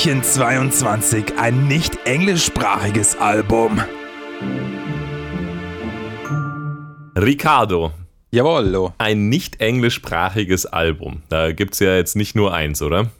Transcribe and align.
Türchen 0.00 0.22
22, 0.22 1.38
ein 1.38 1.68
nicht 1.68 2.06
englischsprachiges 2.06 3.16
Album. 3.16 3.82
Ricardo, 7.14 7.92
Jawollo. 8.30 8.94
ein 8.96 9.28
nicht 9.28 9.60
englischsprachiges 9.60 10.64
Album. 10.64 11.22
Da 11.28 11.52
gibt 11.52 11.74
es 11.74 11.80
ja 11.80 11.96
jetzt 11.96 12.16
nicht 12.16 12.34
nur 12.34 12.54
eins, 12.54 12.80
oder? 12.80 13.10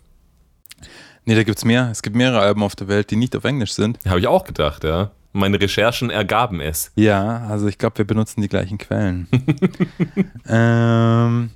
Nee, 1.27 1.35
da 1.35 1.43
gibt's 1.43 1.67
mehr. 1.67 1.91
Es 1.91 2.01
gibt 2.01 2.17
mehrere 2.17 2.41
Alben 2.41 2.63
auf 2.63 2.75
der 2.77 2.89
Welt, 2.89 3.11
die 3.11 3.17
nicht 3.17 3.37
auf 3.37 3.45
Englisch 3.45 3.73
sind. 3.73 3.99
Habe 4.09 4.21
ich 4.21 4.27
auch 4.27 4.45
gedacht, 4.45 4.83
ja. 4.83 5.11
Meine 5.35 5.61
Recherchen 5.61 6.09
ergaben 6.09 6.63
es. 6.63 6.93
Ja, 6.95 7.47
also 7.51 7.69
ich 7.69 7.77
glaube, 7.77 7.99
wir 7.99 8.07
benutzen 8.07 8.41
die 8.41 8.49
gleichen 8.49 8.79
Quellen. 8.79 9.29
ähm, 10.49 11.51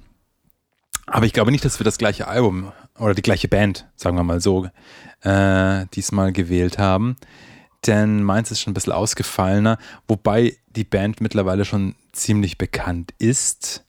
aber 1.06 1.24
ich 1.24 1.32
glaube 1.32 1.50
nicht, 1.50 1.64
dass 1.64 1.80
wir 1.80 1.84
das 1.84 1.96
gleiche 1.96 2.28
Album 2.28 2.72
oder 2.98 3.14
die 3.14 3.22
gleiche 3.22 3.48
Band, 3.48 3.86
sagen 3.96 4.16
wir 4.16 4.24
mal 4.24 4.40
so, 4.40 4.68
äh, 5.22 5.86
diesmal 5.94 6.32
gewählt 6.32 6.78
haben. 6.78 7.16
Denn 7.86 8.22
meins 8.22 8.50
ist 8.50 8.60
schon 8.60 8.70
ein 8.70 8.74
bisschen 8.74 8.92
ausgefallener, 8.92 9.78
wobei 10.08 10.56
die 10.68 10.84
Band 10.84 11.20
mittlerweile 11.20 11.64
schon 11.64 11.94
ziemlich 12.12 12.56
bekannt 12.58 13.12
ist. 13.18 13.84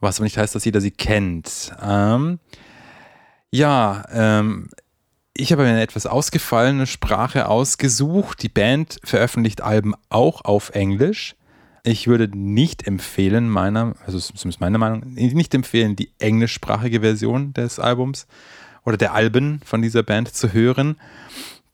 Was 0.00 0.18
aber 0.18 0.24
nicht 0.24 0.38
heißt, 0.38 0.54
dass 0.54 0.64
jeder 0.64 0.80
sie 0.80 0.90
kennt. 0.90 1.72
Ähm, 1.82 2.38
ja, 3.50 4.04
ähm, 4.12 4.70
ich 5.34 5.52
habe 5.52 5.64
eine 5.64 5.80
etwas 5.80 6.06
ausgefallene 6.06 6.86
Sprache 6.86 7.48
ausgesucht. 7.48 8.42
Die 8.42 8.48
Band 8.48 8.98
veröffentlicht 9.04 9.60
Alben 9.60 9.94
auch 10.08 10.44
auf 10.44 10.70
Englisch. 10.70 11.36
Ich 11.88 12.06
würde 12.06 12.28
nicht 12.36 12.86
empfehlen, 12.86 13.48
meiner, 13.48 13.94
also 14.04 14.18
zumindest 14.18 14.60
meiner 14.60 14.76
Meinung, 14.76 15.02
nicht 15.14 15.54
empfehlen, 15.54 15.96
die 15.96 16.10
englischsprachige 16.18 17.00
Version 17.00 17.54
des 17.54 17.78
Albums 17.78 18.26
oder 18.84 18.98
der 18.98 19.14
Alben 19.14 19.60
von 19.64 19.80
dieser 19.80 20.02
Band 20.02 20.34
zu 20.34 20.52
hören. 20.52 20.96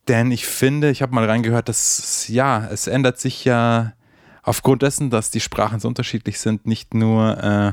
Denn 0.06 0.30
ich 0.30 0.46
finde, 0.46 0.90
ich 0.90 1.02
habe 1.02 1.14
mal 1.14 1.24
reingehört, 1.24 1.68
dass 1.68 2.28
ja, 2.28 2.68
es 2.70 2.86
ändert 2.86 3.18
sich 3.18 3.44
ja 3.44 3.94
aufgrund 4.44 4.82
dessen, 4.82 5.10
dass 5.10 5.30
die 5.30 5.40
Sprachen 5.40 5.80
so 5.80 5.88
unterschiedlich 5.88 6.38
sind, 6.38 6.64
nicht 6.64 6.94
nur 6.94 7.42
äh, 7.42 7.72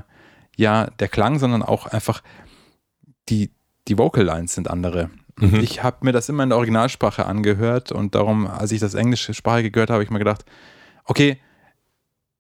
ja 0.56 0.88
der 1.00 1.10
Klang, 1.10 1.38
sondern 1.38 1.62
auch 1.62 1.86
einfach 1.86 2.24
die, 3.30 3.52
die 3.88 3.98
Vocal 4.00 4.24
Lines 4.24 4.56
sind 4.56 4.68
andere. 4.68 5.12
Und 5.40 5.62
Ich 5.62 5.84
habe 5.84 5.98
mir 6.02 6.12
das 6.12 6.28
immer 6.28 6.42
in 6.44 6.50
der 6.50 6.58
Originalsprache 6.58 7.26
angehört 7.26 7.92
und 7.92 8.16
darum, 8.16 8.48
als 8.48 8.72
ich 8.72 8.80
das 8.80 8.96
englische 8.96 9.36
Sprache 9.36 9.70
gehört 9.70 9.90
habe, 9.90 9.98
habe 9.98 10.04
ich 10.04 10.10
mir 10.10 10.20
gedacht, 10.20 10.44
okay, 11.06 11.40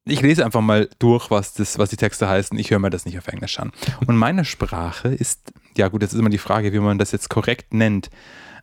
ich 0.05 0.21
lese 0.21 0.43
einfach 0.43 0.61
mal 0.61 0.89
durch, 0.99 1.29
was, 1.29 1.53
das, 1.53 1.77
was 1.77 1.89
die 1.89 1.97
Texte 1.97 2.27
heißen. 2.27 2.57
Ich 2.57 2.71
höre 2.71 2.79
mir 2.79 2.89
das 2.89 3.05
nicht 3.05 3.17
auf 3.17 3.27
Englisch 3.27 3.59
an. 3.59 3.71
Und 4.07 4.17
meine 4.17 4.45
Sprache 4.45 5.09
ist, 5.09 5.53
ja 5.77 5.87
gut, 5.89 6.01
jetzt 6.01 6.13
ist 6.13 6.19
immer 6.19 6.29
die 6.29 6.39
Frage, 6.39 6.73
wie 6.73 6.79
man 6.79 6.97
das 6.97 7.11
jetzt 7.11 7.29
korrekt 7.29 7.73
nennt. 7.73 8.09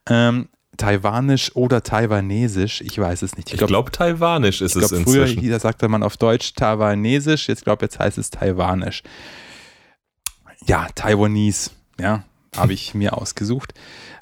Ähm, 0.09 0.49
Taiwanisch 0.77 1.55
oder 1.57 1.83
Taiwanesisch, 1.83 2.81
ich 2.81 2.99
weiß 2.99 3.23
es 3.23 3.37
nicht. 3.37 3.53
Ich 3.53 3.59
glaube, 3.59 3.91
Taiwanisch 3.91 4.61
ist 4.61 4.77
ich 4.77 4.83
es 4.83 4.89
glaube, 4.89 5.05
früher 5.05 5.23
inzwischen. 5.23 5.41
hier 5.41 5.59
sagte 5.59 5.89
man 5.89 6.03
auf 6.03 6.17
Deutsch 6.17 6.55
Taiwanesisch, 6.55 7.49
jetzt 7.49 7.65
glaube 7.65 7.85
jetzt 7.85 7.99
heißt 7.99 8.19
es 8.19 8.31
Taiwanisch. 8.31 9.03
Ja, 10.67 10.87
Taiwanese, 10.95 11.71
ja, 12.01 12.25
habe 12.57 12.73
ich 12.73 12.95
mir 12.95 13.17
ausgesucht. 13.17 13.75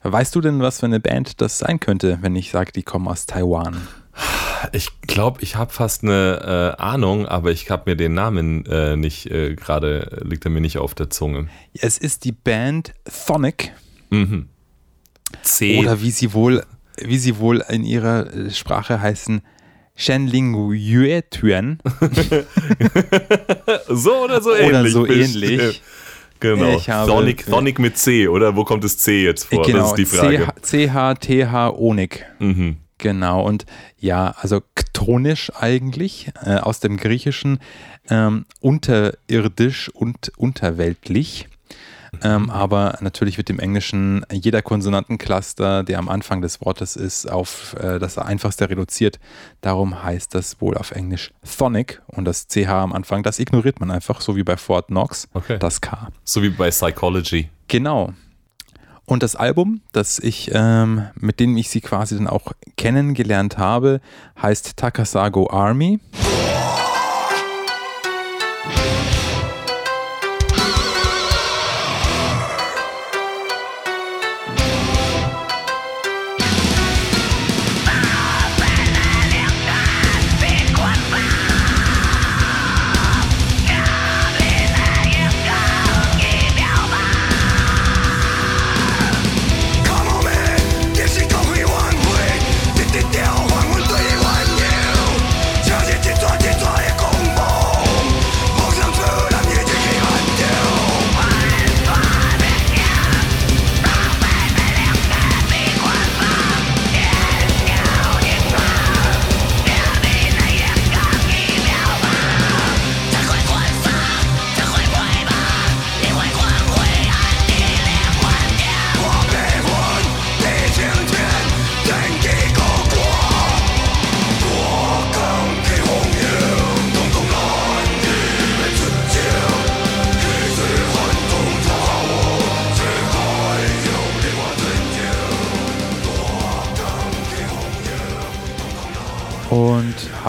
Weißt 0.03 0.34
du 0.34 0.41
denn, 0.41 0.61
was 0.61 0.81
für 0.81 0.87
eine 0.87 1.00
Band 1.00 1.41
das 1.41 1.59
sein 1.59 1.81
könnte, 1.81 2.19
wenn 2.20 2.37
ich 2.37 2.50
sage, 2.50 2.72
die 2.72 2.83
kommen 2.83 3.09
aus 3.09 3.27
Taiwan? 3.27 3.87
Ich 4.72 4.89
glaube, 5.03 5.42
ich 5.42 5.56
habe 5.56 5.72
fast 5.72 6.03
eine 6.03 6.75
äh, 6.78 6.82
Ahnung, 6.82 7.27
aber 7.27 7.50
ich 7.53 7.71
habe 7.71 7.91
mir 7.91 7.97
den 7.97 8.15
Namen 8.15 8.65
äh, 8.66 8.97
nicht 8.97 9.31
äh, 9.31 9.54
gerade, 9.54 10.22
liegt 10.25 10.44
er 10.47 10.50
mir 10.50 10.60
nicht 10.60 10.78
auf 10.78 10.94
der 10.94 11.10
Zunge. 11.10 11.49
Es 11.75 11.99
ist 11.99 12.25
die 12.25 12.32
Band 12.32 12.93
Thonic 13.26 13.72
Mhm. 14.10 14.49
C. 15.43 15.78
oder 15.78 16.00
wie 16.00 16.10
sie 16.10 16.32
wohl, 16.32 16.65
wie 16.99 17.19
sie 17.19 17.38
wohl 17.38 17.62
in 17.69 17.84
ihrer 17.84 18.32
äh, 18.32 18.50
Sprache 18.50 19.00
heißen, 19.00 19.43
Shenling 19.97 20.55
Yue 20.72 21.28
Tuan. 21.31 21.78
so 23.88 24.25
oder 24.25 24.43
so 24.43 24.50
Oder 24.50 24.60
ähnlich. 24.60 24.93
so 24.93 25.03
bestimmt. 25.05 25.44
ähnlich. 25.44 25.82
Genau. 26.38 26.78
Thonic, 27.06 27.47
Thonic 27.47 27.78
mit 27.78 27.97
C, 27.97 28.28
oder? 28.28 28.55
Wo 28.56 28.65
kommt 28.65 28.84
das 28.84 28.99
C 28.99 29.25
jetzt 29.25 29.44
vor? 29.44 29.62
genau, 29.65 29.91
das 29.91 29.93
ist 29.93 29.97
die 29.97 30.05
Frage. 30.05 30.49
CH-TH 30.62 31.72
Onik. 31.78 32.26
Mhm. 32.38 32.76
Genau, 32.99 33.43
und 33.43 33.67
ja, 33.99 34.34
also 34.41 34.62
ktonisch 34.75 35.53
eigentlich, 35.55 36.33
äh, 36.43 36.57
aus 36.57 36.81
dem 36.81 36.97
Griechischen, 36.97 37.59
ähm, 38.09 38.47
unterirdisch 38.61 39.91
und 39.91 40.33
unterweltlich. 40.37 41.49
Ähm, 42.23 42.49
aber 42.49 42.97
natürlich 43.01 43.37
wird 43.37 43.51
im 43.51 43.59
Englischen 43.59 44.25
jeder 44.33 44.62
Konsonantencluster, 44.62 45.83
der 45.83 45.99
am 45.99 46.09
Anfang 46.09 46.41
des 46.41 46.61
Wortes 46.62 46.97
ist, 46.97 47.31
auf 47.31 47.75
äh, 47.75 47.99
das 47.99 48.17
einfachste 48.17 48.71
reduziert. 48.71 49.19
Darum 49.61 50.03
heißt 50.03 50.35
das 50.35 50.59
wohl 50.61 50.79
auf 50.79 50.93
Englisch 50.93 51.33
Thonic 51.59 52.01
und 52.06 52.25
das 52.25 52.47
CH 52.49 52.69
am 52.69 52.93
Anfang, 52.95 53.23
das 53.23 53.39
ignoriert 53.39 53.81
man 53.81 53.91
einfach, 53.91 54.23
so 54.23 54.37
wie 54.37 54.45
bei 54.45 54.56
Fort 54.56 54.87
Knox, 54.87 55.29
Okay. 55.35 55.59
das 55.59 55.81
K. 55.83 56.09
So 56.25 56.43
wie 56.43 56.49
bei 56.51 56.71
Psychology. 56.71 57.51
Genau. 57.69 58.15
Und 59.06 59.22
das 59.22 59.37
Album, 59.37 59.83
das 59.93 60.19
ich, 60.19 60.50
ähm, 60.53 61.06
mit 61.15 61.39
dem 61.39 61.56
ich 61.56 61.71
sie 61.71 61.81
quasi 61.81 62.17
dann 62.17 62.27
auch 62.27 62.53
kennengelernt 62.77 63.56
habe, 63.56 64.00
heißt 64.43 64.77
Takasago 64.77 65.49
Army. 65.49 66.00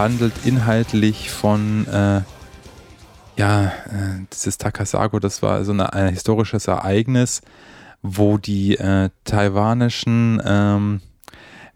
Handelt 0.07 0.45
inhaltlich 0.45 1.29
von, 1.29 1.85
äh, 1.85 2.21
ja, 3.35 3.65
äh, 3.65 4.21
dieses 4.31 4.57
Takasago, 4.57 5.19
das 5.19 5.41
war 5.41 5.65
so 5.65 5.73
eine, 5.73 5.91
ein 5.91 6.13
historisches 6.13 6.67
Ereignis, 6.67 7.41
wo 8.01 8.37
die 8.37 8.77
äh, 8.77 9.09
taiwanischen 9.25 10.41
ähm, 10.45 11.01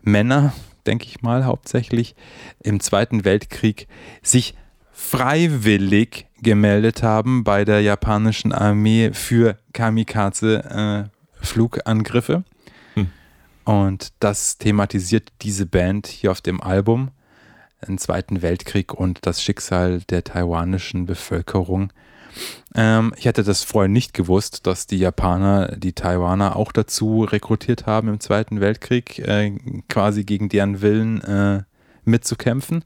Männer, 0.01 0.53
denke 0.85 1.07
ich 1.07 1.21
mal 1.21 1.43
hauptsächlich, 1.43 2.15
im 2.63 2.79
Zweiten 2.79 3.25
Weltkrieg 3.25 3.89
sich 4.23 4.55
freiwillig 4.93 6.27
gemeldet 6.41 7.03
haben 7.03 7.43
bei 7.43 7.65
der 7.65 7.81
japanischen 7.81 8.53
Armee 8.53 9.11
für 9.11 9.57
Kamikaze-Flugangriffe. 9.73 12.45
Und 13.65 14.13
das 14.19 14.57
thematisiert 14.57 15.33
diese 15.41 15.65
Band 15.65 16.07
hier 16.07 16.31
auf 16.31 16.39
dem 16.39 16.61
Album, 16.61 17.11
den 17.87 17.97
Zweiten 17.97 18.41
Weltkrieg 18.41 18.93
und 18.93 19.25
das 19.25 19.41
Schicksal 19.41 20.01
der 20.09 20.23
taiwanischen 20.23 21.05
Bevölkerung. 21.05 21.91
Ähm, 22.75 23.13
ich 23.17 23.25
hätte 23.25 23.43
das 23.43 23.63
vorher 23.63 23.89
nicht 23.89 24.13
gewusst, 24.13 24.65
dass 24.67 24.87
die 24.87 24.97
Japaner 24.97 25.75
die 25.75 25.93
Taiwaner 25.93 26.55
auch 26.55 26.71
dazu 26.71 27.23
rekrutiert 27.23 27.85
haben, 27.85 28.07
im 28.07 28.19
Zweiten 28.19 28.61
Weltkrieg 28.61 29.19
äh, 29.19 29.51
quasi 29.89 30.23
gegen 30.23 30.49
deren 30.49 30.81
Willen 30.81 31.21
äh, 31.21 31.63
mitzukämpfen. 32.05 32.85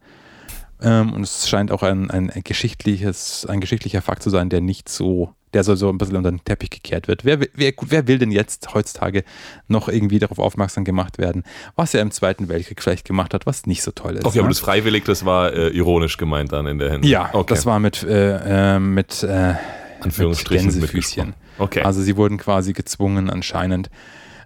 Ähm, 0.81 1.13
und 1.13 1.23
es 1.23 1.47
scheint 1.47 1.71
auch 1.71 1.83
ein, 1.83 2.11
ein, 2.11 2.31
geschichtliches, 2.43 3.45
ein 3.45 3.61
geschichtlicher 3.61 4.01
Fakt 4.01 4.23
zu 4.23 4.29
sein, 4.29 4.49
der 4.49 4.61
nicht 4.61 4.89
so 4.89 5.33
der 5.55 5.63
so, 5.63 5.75
so 5.75 5.89
ein 5.89 5.97
bisschen 5.97 6.17
unter 6.17 6.29
den 6.29 6.43
Teppich 6.43 6.69
gekehrt 6.69 7.07
wird. 7.07 7.25
Wer, 7.25 7.39
wer, 7.39 7.73
wer 7.81 8.07
will 8.07 8.19
denn 8.19 8.31
jetzt 8.31 8.73
heutzutage 8.73 9.23
noch 9.67 9.87
irgendwie 9.89 10.19
darauf 10.19 10.37
aufmerksam 10.37 10.83
gemacht 10.83 11.17
werden, 11.17 11.43
was 11.75 11.93
er 11.93 12.01
im 12.01 12.11
Zweiten 12.11 12.49
Weltkrieg 12.49 12.81
vielleicht 12.83 13.07
gemacht 13.07 13.33
hat, 13.33 13.45
was 13.45 13.65
nicht 13.65 13.81
so 13.81 13.91
toll 13.91 14.15
ist? 14.15 14.25
Okay, 14.25 14.39
aber 14.39 14.47
ne? 14.47 14.53
das 14.53 14.59
freiwillig, 14.59 15.05
das 15.05 15.25
war 15.25 15.53
äh, 15.53 15.69
ironisch 15.69 16.17
gemeint 16.17 16.51
dann 16.51 16.67
in 16.67 16.77
der 16.77 16.91
Hinsicht. 16.91 17.11
Ja, 17.11 17.29
okay. 17.33 17.53
das 17.53 17.65
war 17.65 17.79
mit, 17.79 18.03
äh, 18.03 18.75
äh, 18.75 18.79
mit, 18.79 19.23
äh, 19.23 19.53
mit 19.53 19.57
Anführungsstrichen 20.01 20.69
Gänsefüßchen. 20.69 21.27
mitgesprochen. 21.27 21.33
Okay. 21.57 21.81
Also 21.81 22.01
sie 22.01 22.17
wurden 22.17 22.37
quasi 22.37 22.73
gezwungen 22.73 23.29
anscheinend 23.29 23.89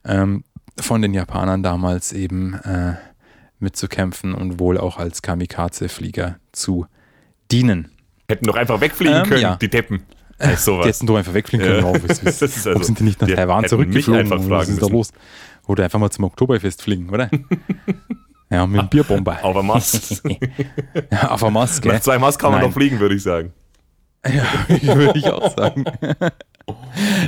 ähm, 0.06 0.44
von 0.80 1.02
den 1.02 1.14
Japanern 1.14 1.64
damals 1.64 2.14
eben 2.14 2.54
äh, 2.54 2.94
mitzukämpfen 3.60 4.34
und 4.34 4.60
wohl 4.60 4.78
auch 4.78 4.98
als 4.98 5.22
Kamikaze-Flieger 5.22 6.38
zu 6.52 6.86
dienen. 7.52 7.92
Hätten 8.28 8.46
doch 8.46 8.56
einfach 8.56 8.80
wegfliegen 8.80 9.16
Ähm, 9.16 9.24
können, 9.24 9.42
ja. 9.42 9.56
die 9.56 9.70
Deppen. 9.70 10.04
Heißt 10.42 10.66
sowas. 10.66 10.84
Die 10.86 10.90
hätten 10.90 11.08
doch 11.08 11.18
einfach 11.18 11.34
wegfliegen 11.34 11.66
können. 11.66 11.80
Ja. 11.80 11.84
Warum, 11.84 12.02
also- 12.10 12.84
sind 12.84 13.00
die 13.00 13.04
nicht 13.04 13.22
nach 13.22 13.28
die 13.28 13.36
Taiwan 13.36 13.68
zurückgeflogen? 13.68 14.50
was 14.50 14.70
ist 14.70 14.82
da 14.82 14.88
los? 14.88 15.12
Oder 15.68 15.84
einfach 15.84 16.00
mal 16.00 16.10
zum 16.10 16.24
Oktoberfest 16.26 16.82
fliegen, 16.82 17.10
oder? 17.10 17.30
ja, 18.50 18.66
mit 18.66 18.80
einem 18.80 18.90
Bierbomber. 18.90 19.38
Auf 19.44 19.54
der 19.54 19.64
Mast. 19.64 20.24
Ja, 21.12 21.30
auf 21.32 21.42
der 21.42 21.52
Maske. 21.52 21.90
Nach 21.90 22.00
zwei 22.00 22.18
Mast 22.18 22.40
kann 22.40 22.52
man 22.52 22.62
Nein. 22.62 22.70
doch 22.70 22.76
fliegen, 22.76 23.00
würde 23.00 23.16
ich 23.16 23.24
sagen. 23.24 23.54
Ja, 24.26 24.44
würde 24.96 25.18
ich 25.18 25.26
auch 25.28 25.56
sagen. 25.56 25.86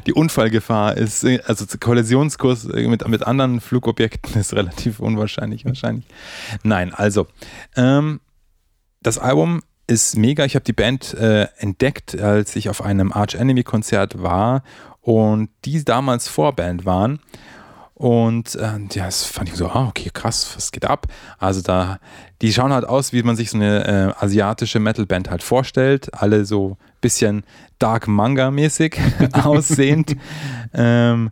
Die 0.06 0.14
Unfallgefahr 0.14 0.98
ist, 0.98 1.24
äh, 1.24 1.40
also 1.46 1.66
Kollisionskurs 1.80 2.66
äh, 2.66 2.88
mit, 2.88 3.08
mit 3.08 3.24
anderen 3.24 3.62
Flugobjekten 3.62 4.40
ist 4.40 4.54
relativ 4.54 5.00
unwahrscheinlich, 5.00 5.66
wahrscheinlich. 5.66 6.06
Nein, 6.64 6.94
also, 6.94 7.28
ähm, 7.76 8.20
das 9.02 9.18
Album 9.18 9.62
ist 9.88 10.18
mega. 10.18 10.46
Ich 10.46 10.56
habe 10.56 10.64
die 10.64 10.74
Band 10.74 11.14
äh, 11.14 11.48
entdeckt, 11.58 12.20
als 12.20 12.56
ich 12.56 12.70
auf 12.70 12.84
einem 12.84 13.12
Arch 13.12 13.36
Enemy 13.36 13.64
Konzert 13.64 14.22
war 14.22 14.64
und 15.02 15.50
die 15.66 15.84
damals 15.84 16.28
Vorband 16.28 16.86
waren. 16.86 17.20
Und 18.02 18.56
äh, 18.56 18.80
ja, 18.94 19.06
das 19.06 19.26
fand 19.26 19.50
ich 19.50 19.56
so, 19.56 19.68
ah, 19.68 19.88
okay, 19.88 20.10
krass, 20.12 20.54
was 20.56 20.72
geht 20.72 20.86
ab? 20.86 21.06
Also 21.38 21.62
da, 21.62 22.00
die 22.42 22.52
schauen 22.52 22.74
halt 22.74 22.86
aus, 22.86 23.14
wie 23.14 23.22
man 23.22 23.36
sich 23.36 23.52
so 23.52 23.58
eine 23.58 24.16
äh, 24.18 24.24
asiatische 24.24 24.80
Metalband 24.80 25.30
halt 25.30 25.44
vorstellt. 25.44 26.12
Alle 26.14 26.46
so 26.46 26.78
bisschen 27.00 27.44
Dark 27.78 28.08
Manga-mäßig 28.08 28.98
aussehend. 29.44 30.16
ähm, 30.74 31.30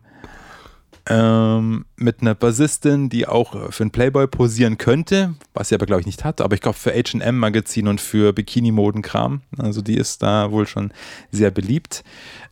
ähm, 1.10 1.84
mit 1.96 2.22
einer 2.22 2.36
Bassistin, 2.36 3.08
die 3.08 3.26
auch 3.26 3.72
für 3.72 3.82
einen 3.82 3.90
Playboy 3.90 4.28
posieren 4.28 4.78
könnte, 4.78 5.34
was 5.52 5.68
sie 5.68 5.74
aber 5.74 5.86
glaube 5.86 6.00
ich 6.00 6.06
nicht 6.06 6.24
hat, 6.24 6.40
aber 6.40 6.54
ich 6.54 6.60
glaube 6.60 6.78
für 6.78 6.92
H&M 6.92 7.36
Magazin 7.36 7.88
und 7.88 8.00
für 8.00 8.32
Bikini-Modenkram, 8.32 9.42
also 9.58 9.82
die 9.82 9.96
ist 9.96 10.22
da 10.22 10.52
wohl 10.52 10.66
schon 10.68 10.92
sehr 11.32 11.50
beliebt 11.50 12.04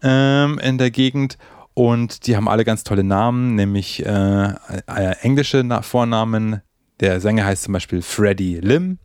ähm, 0.03 0.59
in 0.59 0.77
der 0.77 0.91
Gegend. 0.91 1.39
Und 1.75 2.27
die 2.27 2.35
haben 2.35 2.49
alle 2.49 2.65
ganz 2.65 2.83
tolle 2.83 3.05
Namen, 3.05 3.55
nämlich 3.55 4.05
äh, 4.05 4.49
äh, 4.49 5.15
englische 5.23 5.63
Na 5.65 5.83
Vornamen, 5.83 6.61
der 6.99 7.21
Sänger 7.21 7.45
heißt 7.45 7.63
zum 7.63 7.73
Beispiel 7.73 8.03
Freddie 8.03 8.59
Lim. 8.61 8.99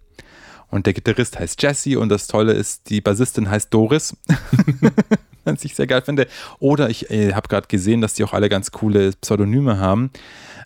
Und 0.72 0.88
der 0.88 0.94
Gitarrist 0.94 1.38
heißt 1.38 1.62
Jesse. 1.62 2.00
Und 2.00 2.10
das 2.10 2.26
Tolle 2.26 2.54
ist, 2.54 2.90
die 2.90 3.00
Bassistin 3.00 3.48
heißt 3.48 3.72
Doris. 3.72 4.18
was 5.56 5.64
ich 5.64 5.76
sehr 5.76 5.88
geil 5.88 6.02
finde. 6.02 6.28
Oder 6.60 6.90
ich 6.90 7.10
äh, 7.10 7.34
habe 7.34 7.48
gerade 7.48 7.68
gesehen, 7.68 8.02
dass 8.02 8.14
die 8.14 8.24
auch 8.24 8.34
alle 8.34 8.50
ganz 8.50 8.72
coole 8.72 9.12
Pseudonyme 9.22 9.78
haben. 9.78 10.12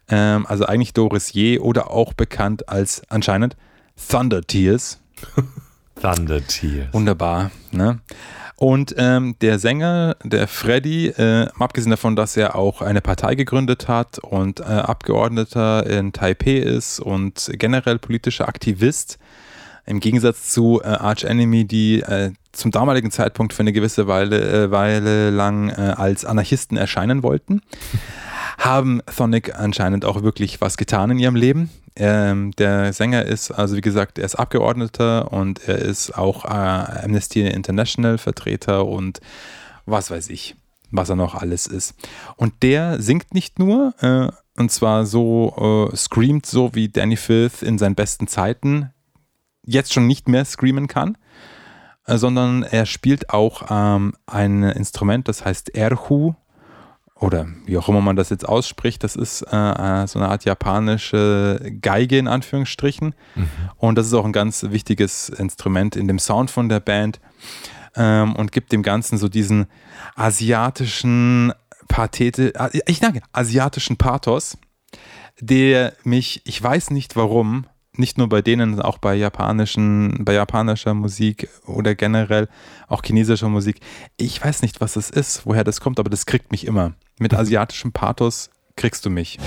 Ähm, 0.10 0.46
also 0.48 0.66
eigentlich 0.66 0.94
Doris 0.94 1.34
Je 1.34 1.60
oder 1.60 1.92
auch 1.92 2.14
bekannt 2.14 2.70
als 2.70 3.02
anscheinend 3.10 3.56
Thunder 4.10 4.42
Tears. 4.42 5.00
Thunder 6.02 6.46
Tears. 6.46 6.94
Wunderbar. 6.94 7.52
Ne? 7.72 8.00
Und 8.60 8.96
ähm, 8.98 9.36
der 9.42 9.60
Sänger, 9.60 10.16
der 10.24 10.48
Freddy, 10.48 11.10
äh, 11.10 11.48
abgesehen 11.60 11.92
davon, 11.92 12.16
dass 12.16 12.36
er 12.36 12.56
auch 12.56 12.82
eine 12.82 13.02
Partei 13.02 13.36
gegründet 13.36 13.88
hat 13.88 14.18
und 14.18 14.62
äh, 14.62 14.64
Abgeordneter 14.64 15.86
in 15.86 16.12
Taipei 16.12 16.58
ist 16.58 17.00
und 17.00 17.52
generell 17.54 18.00
politischer 18.00 18.48
Aktivist, 18.48 19.20
im 19.88 20.00
Gegensatz 20.00 20.52
zu 20.52 20.82
äh, 20.84 20.88
Arch 20.88 21.24
Enemy, 21.24 21.66
die 21.66 22.02
äh, 22.02 22.32
zum 22.52 22.72
damaligen 22.72 23.10
Zeitpunkt 23.10 23.54
für 23.54 23.62
eine 23.62 23.74
gewisse 23.74 24.08
Weile, 24.08 24.66
äh, 24.66 24.72
Weile 24.72 25.30
lang 25.30 25.70
äh, 25.70 25.94
als 25.96 26.26
Anarchisten 26.26 26.78
erscheinen 26.78 27.24
wollten, 27.24 27.62
haben 28.58 29.02
Thonic 29.16 29.56
anscheinend 29.58 30.06
auch 30.06 30.24
wirklich 30.24 30.62
was 30.62 30.78
getan 30.78 31.12
in 31.12 31.20
ihrem 31.20 31.36
Leben. 31.36 31.70
Ähm, 31.96 32.52
der 32.58 32.94
Sänger 32.94 33.26
ist, 33.26 33.50
also 33.50 33.76
wie 33.76 33.82
gesagt, 33.82 34.20
er 34.20 34.26
ist 34.26 34.36
Abgeordneter 34.36 35.32
und 35.32 35.68
er 35.68 35.80
ist 35.80 36.16
auch 36.18 36.46
äh, 36.46 36.50
Amnesty 36.50 37.42
International 37.48 38.18
Vertreter 38.18 38.86
und 38.86 39.20
was 39.86 40.12
weiß 40.12 40.30
ich, 40.30 40.56
was 40.92 41.10
er 41.10 41.16
noch 41.16 41.34
alles 41.34 41.66
ist. 41.66 41.96
Und 42.36 42.62
der 42.62 43.02
singt 43.02 43.34
nicht 43.34 43.58
nur, 43.58 43.94
äh, 44.02 44.28
und 44.60 44.72
zwar 44.72 45.06
so, 45.06 45.90
äh, 45.92 45.96
screamt 45.96 46.46
so 46.46 46.76
wie 46.76 46.90
Danny 46.90 47.16
Filth 47.16 47.62
in 47.62 47.78
seinen 47.78 47.96
besten 47.96 48.28
Zeiten 48.28 48.92
jetzt 49.68 49.94
schon 49.94 50.08
nicht 50.08 50.28
mehr 50.28 50.46
screamen 50.46 50.88
kann, 50.88 51.18
äh, 52.06 52.18
sondern 52.18 52.64
er 52.64 52.86
spielt 52.86 53.30
auch 53.30 53.68
ähm, 53.70 54.16
ein 54.26 54.64
Instrument, 54.64 55.28
das 55.28 55.46
heißt 55.46 55.76
Erhu 55.76 56.34
oder 57.20 57.48
wie 57.66 57.78
auch 57.78 57.90
immer 57.90 58.02
man 58.02 58.16
das 58.16 58.30
jetzt 58.30 58.48
ausspricht. 58.48 59.04
Das 59.04 59.16
ist 59.16 59.42
äh, 59.42 59.56
äh, 59.56 60.08
so 60.08 60.20
eine 60.20 60.30
Art 60.30 60.46
japanische 60.46 61.60
Geige 61.82 62.18
in 62.18 62.28
Anführungsstrichen. 62.28 63.16
Und 63.78 63.98
das 63.98 64.08
ist 64.08 64.14
auch 64.14 64.26
ein 64.26 64.34
ganz 64.34 64.64
wichtiges 64.70 65.30
Instrument 65.30 65.96
in 65.96 66.08
dem 66.08 66.20
Sound 66.20 66.52
von 66.52 66.70
der 66.70 66.80
Band 66.80 67.20
ähm, 67.96 68.36
und 68.36 68.52
gibt 68.52 68.72
dem 68.72 68.84
Ganzen 68.84 69.18
so 69.18 69.30
diesen 69.30 69.66
asiatischen 70.16 71.54
Pathete, 71.88 72.54
äh, 72.56 72.82
ich 72.86 73.00
danke, 73.00 73.22
asiatischen 73.32 73.98
Pathos, 73.98 74.58
der 75.40 75.94
mich, 76.04 76.42
ich 76.46 76.62
weiß 76.62 76.92
nicht 76.92 77.16
warum, 77.16 77.66
nicht 78.00 78.18
nur 78.18 78.30
bei 78.30 78.42
denen, 78.42 78.82
auch 78.82 78.98
bei 78.98 79.16
japanischen, 79.16 80.24
bei 80.24 80.34
japanischer 80.34 80.94
Musik 80.94 81.50
oder 81.66 81.96
generell 81.96 82.48
auch 82.88 83.04
chinesischer 83.04 83.50
Musik. 83.50 83.80
Ich 84.18 84.44
weiß 84.44 84.62
nicht, 84.62 84.82
was 84.82 84.96
es 84.96 85.10
ist, 85.10 85.46
woher 85.46 85.64
das 85.64 85.82
kommt, 85.82 86.00
aber 86.00 86.10
das 86.10 86.26
kriegt 86.26 86.52
mich 86.52 86.66
immer. 86.66 86.94
Mit 87.20 87.34
asiatischem 87.34 87.92
Pathos 87.92 88.50
kriegst 88.76 89.06
du 89.06 89.10
mich. 89.10 89.40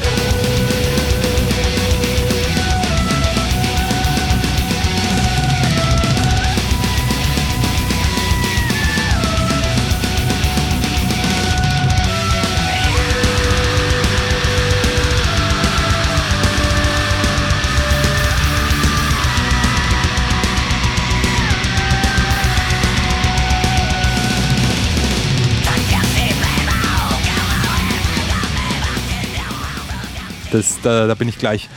Das, 30.51 30.81
da, 30.83 31.07
da 31.07 31.15
bin 31.15 31.29
ich 31.29 31.39
gleich 31.39 31.69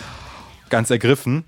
ganz 0.70 0.90
ergriffen. 0.90 1.46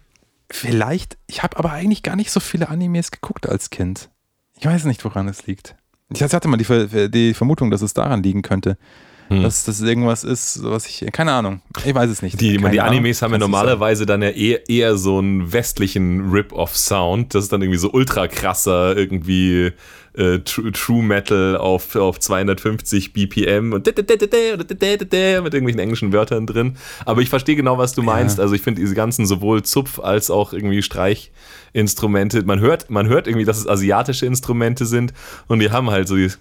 Vielleicht, 0.50 1.17
ich 1.27 1.44
habe 1.44 1.58
aber 1.58 1.72
eigentlich 1.72 2.03
gar 2.03 2.15
nicht 2.15 2.32
so 2.32 2.39
viele 2.39 2.70
Animes 2.70 3.12
geguckt 3.12 3.50
als 3.50 3.70
Kind. 3.70 4.10
Ich 4.60 4.65
weiß 4.65 4.86
nicht, 4.86 5.03
woran 5.03 5.27
es 5.27 5.48
liegt. 5.48 5.75
Ich 6.13 6.22
hatte 6.22 6.48
mal 6.48 6.58
die, 6.58 7.10
die 7.10 7.34
Vermutung, 7.34 7.72
dass 7.72 7.82
es 7.82 7.94
daran 7.94 8.22
liegen 8.22 8.41
könnte. 8.41 8.77
Dass 9.27 9.63
das 9.63 9.82
irgendwas 9.82 10.24
ist, 10.24 10.63
was 10.63 10.86
ich, 10.86 11.12
keine 11.12 11.32
Ahnung, 11.32 11.62
ich 11.84 11.96
weiß 11.96 12.12
es 12.12 12.22
nicht. 12.22 12.39
Die, 12.39 12.58
die 12.58 12.63
Ahnung. 12.63 12.79
Animes 12.79 13.24
haben 13.24 13.32
ja 13.32 13.39
normalerweise 13.39 14.05
dann 14.05 14.22
ja 14.22 14.29
eher, 14.29 14.70
eher 14.70 14.98
so 14.98 15.17
einen 15.17 15.51
westlichen 15.51 16.29
Rip-Off-Sound. 16.29 17.34
Das 17.34 17.46
ist 17.46 17.51
dann 17.51 17.63
irgendwie 17.63 17.79
so 17.79 17.91
ultra 17.91 18.27
krasser, 18.27 18.96
irgendwie 18.96 19.72
äh, 20.17 20.39
True, 20.39 20.72
True 20.72 21.03
Metal 21.03 21.57
auf, 21.57 21.95
auf 21.95 22.19
250 22.19 23.13
BPM 23.13 23.74
und 23.74 23.86
mit 25.41 25.53
irgendwelchen 25.53 25.79
englischen 25.79 26.13
Wörtern 26.13 26.45
drin. 26.45 26.77
Aber 27.05 27.22
ich 27.22 27.29
verstehe 27.29 27.55
genau, 27.55 27.77
was 27.77 27.93
du 27.93 28.01
meinst. 28.01 28.39
Also 28.39 28.55
ich 28.55 28.62
finde 28.62 28.81
diese 28.81 28.95
ganzen 28.95 29.25
sowohl 29.25 29.60
Zupf- 29.60 30.01
als 30.01 30.29
auch 30.29 30.53
irgendwie 30.53 30.81
Streichinstrumente, 30.81 32.43
man 32.45 32.60
hört, 32.60 32.89
man 32.89 33.07
hört 33.07 33.27
irgendwie, 33.27 33.45
dass 33.45 33.57
es 33.57 33.67
asiatische 33.67 34.25
Instrumente 34.25 34.86
sind 34.86 35.13
und 35.48 35.60
die 35.60 35.72
haben 35.72 35.89
halt 35.91 36.07
so 36.07 36.15
dieses 36.15 36.39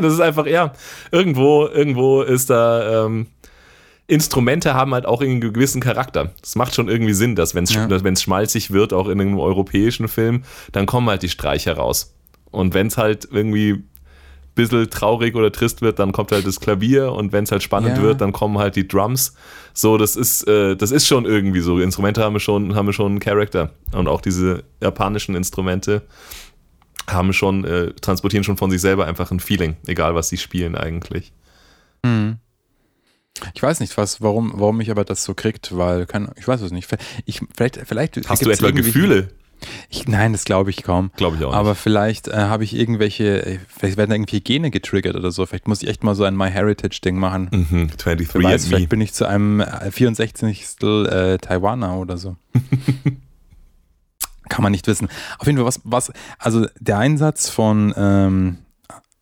das 0.00 0.12
ist 0.12 0.20
einfach, 0.20 0.46
ja, 0.46 0.72
irgendwo, 1.10 1.66
irgendwo 1.66 2.22
ist 2.22 2.50
da, 2.50 3.06
ähm, 3.06 3.26
Instrumente 4.08 4.74
haben 4.74 4.94
halt 4.94 5.04
auch 5.06 5.20
einen 5.20 5.40
gewissen 5.40 5.80
Charakter. 5.80 6.32
Das 6.40 6.54
macht 6.54 6.74
schon 6.74 6.88
irgendwie 6.88 7.12
Sinn, 7.12 7.34
dass 7.34 7.54
wenn 7.54 7.64
es 7.64 7.74
Ja. 7.74 7.88
wenn's 8.04 8.22
schmalzig 8.22 8.70
wird, 8.70 8.92
auch 8.92 9.08
in 9.08 9.20
einem 9.20 9.38
europäischen 9.38 10.06
Film, 10.08 10.44
dann 10.72 10.86
kommen 10.86 11.08
halt 11.08 11.22
die 11.22 11.28
Streicher 11.28 11.76
raus. 11.76 12.14
Und 12.52 12.72
wenn 12.74 12.86
es 12.86 12.96
halt 12.98 13.26
irgendwie 13.30 13.72
ein 13.72 13.88
bisschen 14.54 14.88
traurig 14.90 15.34
oder 15.34 15.50
trist 15.50 15.82
wird, 15.82 15.98
dann 15.98 16.12
kommt 16.12 16.30
halt 16.30 16.46
das 16.46 16.60
Klavier 16.60 17.12
und 17.12 17.32
wenn 17.32 17.44
es 17.44 17.50
halt 17.50 17.62
spannend 17.64 17.98
Ja. 17.98 18.02
wird, 18.04 18.20
dann 18.20 18.32
kommen 18.32 18.58
halt 18.58 18.76
die 18.76 18.86
Drums. 18.86 19.34
So, 19.74 19.98
das 19.98 20.14
ist, 20.14 20.46
äh, 20.46 20.76
das 20.76 20.92
ist 20.92 21.06
schon 21.08 21.24
irgendwie 21.26 21.60
so. 21.60 21.80
Instrumente 21.80 22.22
haben 22.22 22.38
schon, 22.38 22.76
haben 22.76 22.92
schon 22.92 23.12
einen 23.12 23.20
Charakter. 23.20 23.70
Und 23.92 24.06
auch 24.06 24.20
diese 24.20 24.62
japanischen 24.80 25.34
Instrumente 25.34 26.02
haben 27.08 27.32
schon, 27.32 27.64
äh, 27.64 27.92
transportieren 27.94 28.44
schon 28.44 28.56
von 28.56 28.70
sich 28.70 28.80
selber 28.80 29.06
einfach 29.06 29.30
ein 29.32 29.40
Feeling, 29.40 29.76
egal 29.86 30.14
was 30.14 30.28
sie 30.28 30.38
spielen 30.38 30.76
eigentlich. 30.76 31.32
Hm. 32.04 32.38
Ich 33.54 33.62
weiß 33.62 33.80
nicht, 33.80 33.96
was, 33.96 34.20
warum, 34.20 34.52
warum 34.54 34.76
mich 34.78 34.90
aber 34.90 35.04
das 35.04 35.24
so 35.24 35.34
kriegt, 35.34 35.76
weil, 35.76 36.06
kann, 36.06 36.30
ich 36.36 36.46
weiß 36.46 36.60
es 36.60 36.72
nicht. 36.72 36.88
Ich, 37.24 37.40
vielleicht, 37.56 37.80
vielleicht 37.84 38.28
Hast 38.28 38.44
du 38.44 38.50
etwa 38.50 38.70
Gefühle? 38.70 39.28
Ich, 39.88 40.06
nein, 40.06 40.32
das 40.32 40.44
glaube 40.44 40.70
ich 40.70 40.82
kaum. 40.82 41.10
Glaube 41.16 41.36
ich 41.36 41.44
auch 41.44 41.52
Aber 41.54 41.70
nicht. 41.70 41.80
vielleicht 41.80 42.28
äh, 42.28 42.36
habe 42.36 42.64
ich 42.64 42.74
irgendwelche, 42.74 43.44
äh, 43.46 43.58
vielleicht 43.68 43.96
werden 43.96 44.10
da 44.10 44.16
irgendwie 44.16 44.40
Gene 44.40 44.70
getriggert 44.70 45.16
oder 45.16 45.30
so. 45.30 45.46
Vielleicht 45.46 45.66
muss 45.66 45.82
ich 45.82 45.88
echt 45.88 46.04
mal 46.04 46.14
so 46.14 46.24
ein 46.24 46.36
MyHeritage-Ding 46.36 47.16
machen. 47.18 47.48
Mhm, 47.50 47.90
23 47.96 48.34
Wer 48.34 48.42
weiß, 48.42 48.66
vielleicht 48.66 48.84
me. 48.84 48.88
bin 48.88 49.00
ich 49.00 49.14
zu 49.14 49.26
einem 49.26 49.60
äh, 49.60 49.90
64. 49.90 50.82
Äh, 50.82 51.38
Taiwaner 51.38 51.96
oder 51.96 52.18
so. 52.18 52.36
Kann 54.48 54.62
man 54.62 54.72
nicht 54.72 54.86
wissen. 54.86 55.08
Auf 55.38 55.46
jeden 55.46 55.58
Fall, 55.58 55.66
was, 55.66 55.80
was, 55.84 56.12
also 56.38 56.66
der 56.78 56.98
Einsatz 56.98 57.48
von 57.48 57.92
ähm, 57.96 58.58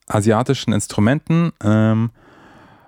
asiatischen 0.06 0.72
Instrumenten 0.72 1.52
ähm, 1.62 2.10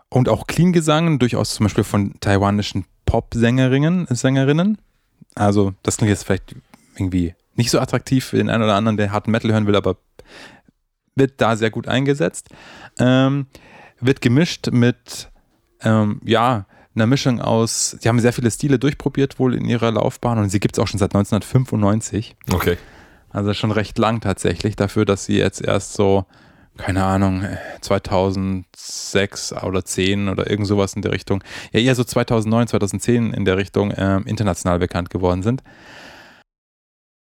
und 0.09 0.29
auch 0.29 0.47
Clean-Gesang, 0.47 1.19
durchaus 1.19 1.55
zum 1.55 1.65
Beispiel 1.65 1.85
von 1.85 2.15
taiwanischen 2.21 2.85
Pop-Sängerinnen, 3.07 4.07
Sängerinnen. 4.11 4.79
Also, 5.35 5.75
das 5.83 5.97
klingt 5.97 6.11
jetzt 6.11 6.25
vielleicht 6.25 6.55
irgendwie 6.97 7.35
nicht 7.55 7.71
so 7.71 7.81
attraktiv 7.81 8.25
für 8.25 8.37
den 8.37 8.51
einen 8.51 8.63
oder 8.63 8.75
anderen, 8.75 8.97
der 8.97 9.13
harten 9.13 9.31
Metal 9.31 9.53
hören 9.53 9.67
will, 9.67 9.77
aber 9.77 9.97
wird 11.15 11.41
da 11.41 11.57
sehr 11.57 11.71
gut 11.71 11.89
eingesetzt. 11.89 12.49
Ähm, 12.99 13.47
wird 14.01 14.21
gemischt 14.21 14.71
mit, 14.71 15.31
ähm, 15.81 16.21
ja, 16.25 16.67
einer 16.95 17.07
Mischung 17.07 17.41
aus, 17.41 17.97
sie 18.01 18.09
haben 18.09 18.21
sehr 18.21 18.33
viele 18.33 18.51
Stile 18.51 18.79
durchprobiert 18.79 19.39
wohl 19.39 19.55
in 19.55 19.67
ihrer 19.67 19.91
Laufbahn 19.91 20.39
und 20.39 20.49
sie 20.49 20.61
gibt 20.61 20.77
es 20.77 20.83
auch 20.83 20.89
schon 20.89 20.99
seit 20.99 21.15
1995. 21.15 22.37
Okay. 22.53 22.79
Also 23.31 23.53
schon 23.53 23.71
recht 23.71 23.99
lang 23.99 24.21
tatsächlich 24.21 24.77
dafür, 24.77 25.05
dass 25.05 25.27
sie 25.27 25.37
jetzt 25.37 25.61
erst 25.61 25.93
so, 25.93 26.25
keine 26.77 27.05
Ahnung, 27.05 27.43
äh, 27.43 27.57
2006 27.81 29.53
oder 29.63 29.85
10 29.85 30.29
oder 30.29 30.51
irgend 30.51 30.67
sowas 30.67 30.95
in 30.95 31.03
der 31.03 31.13
Richtung, 31.13 31.43
ja 31.73 31.81
eher 31.81 31.95
so 31.95 32.05
2009, 32.05 32.69
2010 32.69 33.33
in 33.33 33.45
der 33.45 33.57
Richtung 33.57 33.93
ähm, 33.97 34.25
international 34.27 34.79
bekannt 34.79 35.11
geworden 35.11 35.43
sind. 35.43 35.63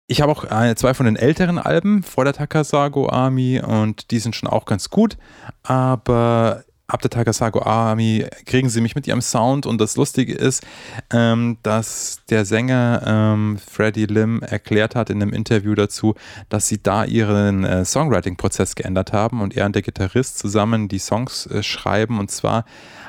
Ich 0.07 0.21
habe 0.21 0.31
auch 0.31 0.43
äh, 0.43 0.75
zwei 0.75 0.93
von 0.93 1.07
den 1.07 1.15
älteren 1.15 1.57
Alben 1.57 2.03
vor 2.03 2.25
der 2.25 2.33
Takasago 2.33 3.09
Army 3.09 3.59
und 3.59 4.11
die 4.11 4.19
sind 4.19 4.35
schon 4.35 4.49
auch 4.49 4.65
ganz 4.65 4.91
gut, 4.91 5.17
aber 5.63 6.64
ab 6.87 7.01
der 7.01 7.09
Takasago 7.09 7.63
Army 7.63 8.25
kriegen 8.45 8.69
sie 8.69 8.79
mich 8.81 8.93
mit 8.95 9.07
ihrem 9.07 9.21
Sound 9.21 9.65
und 9.65 9.81
das 9.81 9.95
Lustige 9.95 10.33
ist, 10.33 10.63
ähm, 11.11 11.57
dass 11.63 12.21
der 12.29 12.45
Sänger 12.45 13.01
ähm, 13.05 13.57
Freddie 13.57 14.05
Lim 14.05 14.41
erklärt 14.41 14.93
hat 14.95 15.09
in 15.09 15.19
einem 15.21 15.33
Interview 15.33 15.73
dazu, 15.73 16.13
dass 16.49 16.67
sie 16.67 16.83
da 16.83 17.03
ihren 17.03 17.63
äh, 17.63 17.83
Songwriting-Prozess 17.85 18.75
geändert 18.75 19.13
haben 19.13 19.41
und 19.41 19.57
er 19.57 19.65
und 19.65 19.73
der 19.73 19.81
Gitarrist 19.81 20.37
zusammen 20.37 20.87
die 20.87 20.99
Songs 20.99 21.47
äh, 21.47 21.63
schreiben 21.63 22.19
und 22.19 22.29
zwar 22.29 22.65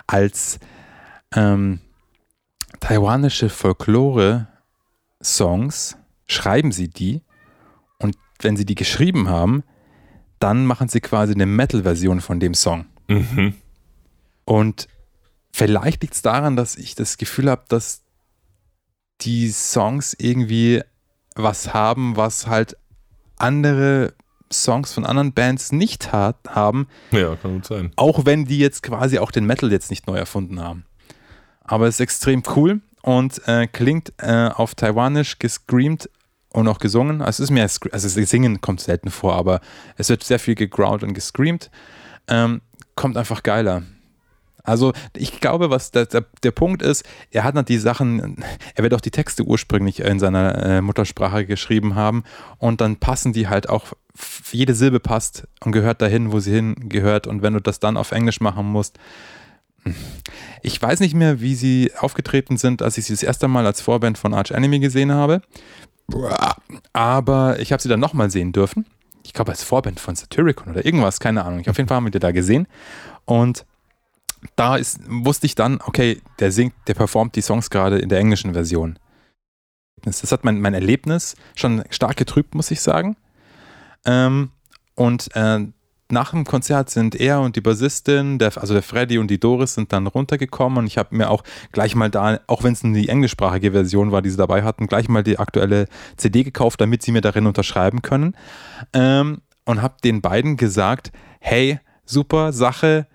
als 0.06 0.58
ähm, 1.34 1.80
taiwanische 2.80 3.50
Folklore-Songs 3.50 5.98
schreiben 6.26 6.72
sie 6.72 6.88
die 6.88 7.20
und 7.98 8.16
wenn 8.40 8.56
sie 8.56 8.64
die 8.64 8.74
geschrieben 8.74 9.28
haben, 9.28 9.64
dann 10.38 10.64
machen 10.64 10.88
sie 10.88 11.00
quasi 11.00 11.34
eine 11.34 11.44
Metal-Version 11.46 12.20
von 12.20 12.38
dem 12.40 12.54
Song. 12.54 12.86
Mhm. 13.08 13.54
Und 14.46 14.88
vielleicht 15.52 16.00
liegt 16.02 16.14
es 16.14 16.22
daran, 16.22 16.56
dass 16.56 16.76
ich 16.76 16.94
das 16.94 17.18
Gefühl 17.18 17.50
habe, 17.50 17.64
dass 17.68 18.00
die 19.20 19.50
Songs 19.50 20.14
irgendwie 20.18 20.82
was 21.34 21.74
haben, 21.74 22.16
was 22.16 22.46
halt 22.46 22.76
andere 23.36 24.14
Songs 24.52 24.92
von 24.94 25.04
anderen 25.04 25.32
Bands 25.32 25.72
nicht 25.72 26.12
hat, 26.12 26.36
haben, 26.48 26.86
Ja, 27.10 27.34
kann 27.36 27.54
gut 27.54 27.66
sein. 27.66 27.92
auch 27.96 28.24
wenn 28.24 28.44
die 28.44 28.58
jetzt 28.58 28.82
quasi 28.82 29.18
auch 29.18 29.30
den 29.30 29.44
Metal 29.44 29.70
jetzt 29.72 29.90
nicht 29.90 30.06
neu 30.06 30.16
erfunden 30.16 30.60
haben. 30.60 30.84
Aber 31.64 31.88
es 31.88 31.96
ist 31.96 32.00
extrem 32.00 32.42
cool 32.54 32.80
und 33.02 33.46
äh, 33.48 33.66
klingt 33.66 34.12
äh, 34.18 34.48
auf 34.48 34.74
Taiwanisch 34.76 35.38
gescreamt 35.40 36.08
und 36.50 36.68
auch 36.68 36.78
gesungen. 36.78 37.20
Also 37.22 37.42
es 37.42 37.50
ist 37.50 37.54
mehr, 37.54 37.64
also 37.92 38.20
das 38.20 38.30
Singen 38.30 38.60
kommt 38.60 38.80
selten 38.80 39.10
vor, 39.10 39.34
aber 39.34 39.60
es 39.96 40.08
wird 40.08 40.22
sehr 40.22 40.38
viel 40.38 40.54
gegrowlt 40.54 41.02
und 41.02 41.12
gescreamt. 41.12 41.70
Ähm, 42.28 42.60
kommt 42.94 43.16
einfach 43.16 43.42
geiler. 43.42 43.82
Also 44.66 44.92
ich 45.16 45.40
glaube, 45.40 45.70
was 45.70 45.92
der, 45.92 46.06
der, 46.06 46.24
der 46.42 46.50
Punkt 46.50 46.82
ist, 46.82 47.04
er 47.30 47.44
hat 47.44 47.54
noch 47.54 47.62
die 47.62 47.78
Sachen, 47.78 48.42
er 48.74 48.82
wird 48.82 48.94
auch 48.94 49.00
die 49.00 49.12
Texte 49.12 49.44
ursprünglich 49.44 50.00
in 50.00 50.18
seiner 50.18 50.62
äh, 50.64 50.80
Muttersprache 50.80 51.46
geschrieben 51.46 51.94
haben 51.94 52.24
und 52.58 52.80
dann 52.80 52.96
passen 52.96 53.32
die 53.32 53.48
halt 53.48 53.68
auch, 53.68 53.92
jede 54.50 54.74
Silbe 54.74 54.98
passt 54.98 55.46
und 55.60 55.72
gehört 55.72 56.02
dahin, 56.02 56.32
wo 56.32 56.40
sie 56.40 56.52
hingehört 56.52 57.26
und 57.26 57.42
wenn 57.42 57.52
du 57.52 57.60
das 57.60 57.78
dann 57.78 57.96
auf 57.96 58.10
Englisch 58.10 58.40
machen 58.40 58.66
musst, 58.66 58.98
ich 60.62 60.82
weiß 60.82 60.98
nicht 60.98 61.14
mehr, 61.14 61.40
wie 61.40 61.54
sie 61.54 61.92
aufgetreten 61.96 62.56
sind, 62.56 62.82
als 62.82 62.98
ich 62.98 63.04
sie 63.04 63.12
das 63.12 63.22
erste 63.22 63.46
Mal 63.46 63.66
als 63.66 63.80
Vorband 63.80 64.18
von 64.18 64.34
Arch 64.34 64.50
Enemy 64.50 64.80
gesehen 64.80 65.12
habe, 65.12 65.42
aber 66.92 67.60
ich 67.60 67.72
habe 67.72 67.80
sie 67.80 67.88
dann 67.88 68.00
nochmal 68.00 68.30
sehen 68.30 68.52
dürfen. 68.52 68.84
Ich 69.22 69.32
glaube, 69.32 69.52
als 69.52 69.62
Vorband 69.62 70.00
von 70.00 70.16
Satyricon 70.16 70.72
oder 70.72 70.84
irgendwas, 70.84 71.20
keine 71.20 71.44
Ahnung. 71.44 71.60
Ich, 71.60 71.70
auf 71.70 71.76
jeden 71.76 71.88
Fall 71.88 71.96
haben 71.96 72.06
wir 72.06 72.10
die 72.12 72.18
da 72.18 72.32
gesehen 72.32 72.66
und 73.26 73.64
da 74.56 74.76
ist, 74.76 75.00
wusste 75.08 75.46
ich 75.46 75.54
dann, 75.54 75.80
okay, 75.80 76.20
der 76.38 76.52
singt, 76.52 76.74
der 76.86 76.94
performt 76.94 77.34
die 77.36 77.42
Songs 77.42 77.70
gerade 77.70 77.98
in 77.98 78.08
der 78.08 78.18
englischen 78.18 78.52
Version. 78.52 78.98
Das 80.02 80.30
hat 80.30 80.44
mein, 80.44 80.60
mein 80.60 80.74
Erlebnis 80.74 81.36
schon 81.54 81.82
stark 81.90 82.16
getrübt, 82.16 82.54
muss 82.54 82.70
ich 82.70 82.80
sagen. 82.80 83.16
Ähm, 84.04 84.50
und 84.94 85.34
äh, 85.34 85.66
nach 86.10 86.30
dem 86.30 86.44
Konzert 86.44 86.90
sind 86.90 87.16
er 87.16 87.40
und 87.40 87.56
die 87.56 87.60
Bassistin, 87.60 88.38
der, 88.38 88.56
also 88.56 88.74
der 88.74 88.82
Freddy 88.82 89.18
und 89.18 89.28
die 89.28 89.40
Doris 89.40 89.74
sind 89.74 89.92
dann 89.92 90.06
runtergekommen 90.06 90.78
und 90.78 90.86
ich 90.86 90.98
habe 90.98 91.16
mir 91.16 91.30
auch 91.30 91.42
gleich 91.72 91.96
mal 91.96 92.10
da, 92.10 92.38
auch 92.46 92.62
wenn 92.62 92.74
es 92.74 92.80
die 92.80 93.08
englischsprachige 93.08 93.72
Version 93.72 94.12
war, 94.12 94.22
die 94.22 94.30
sie 94.30 94.36
dabei 94.36 94.62
hatten, 94.62 94.86
gleich 94.86 95.08
mal 95.08 95.24
die 95.24 95.38
aktuelle 95.38 95.88
CD 96.16 96.44
gekauft, 96.44 96.80
damit 96.80 97.02
sie 97.02 97.10
mir 97.10 97.22
darin 97.22 97.46
unterschreiben 97.46 98.02
können. 98.02 98.36
Ähm, 98.92 99.42
und 99.64 99.82
habe 99.82 99.96
den 100.04 100.20
beiden 100.20 100.56
gesagt, 100.56 101.10
hey, 101.40 101.80
super 102.04 102.52
Sache, 102.52 103.08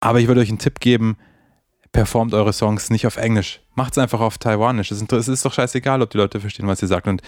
aber 0.00 0.20
ich 0.20 0.28
würde 0.28 0.40
euch 0.40 0.48
einen 0.48 0.58
Tipp 0.58 0.80
geben, 0.80 1.16
performt 1.90 2.34
eure 2.34 2.52
Songs 2.52 2.90
nicht 2.90 3.06
auf 3.06 3.16
Englisch. 3.16 3.60
Macht 3.74 3.92
es 3.92 3.98
einfach 3.98 4.20
auf 4.20 4.36
Taiwanisch. 4.36 4.90
Es 4.90 5.00
ist, 5.00 5.10
es 5.10 5.26
ist 5.26 5.44
doch 5.44 5.54
scheißegal, 5.54 6.02
ob 6.02 6.10
die 6.10 6.18
Leute 6.18 6.38
verstehen, 6.38 6.66
was 6.66 6.82
ihr 6.82 6.88
sagt. 6.88 7.08
Und 7.08 7.22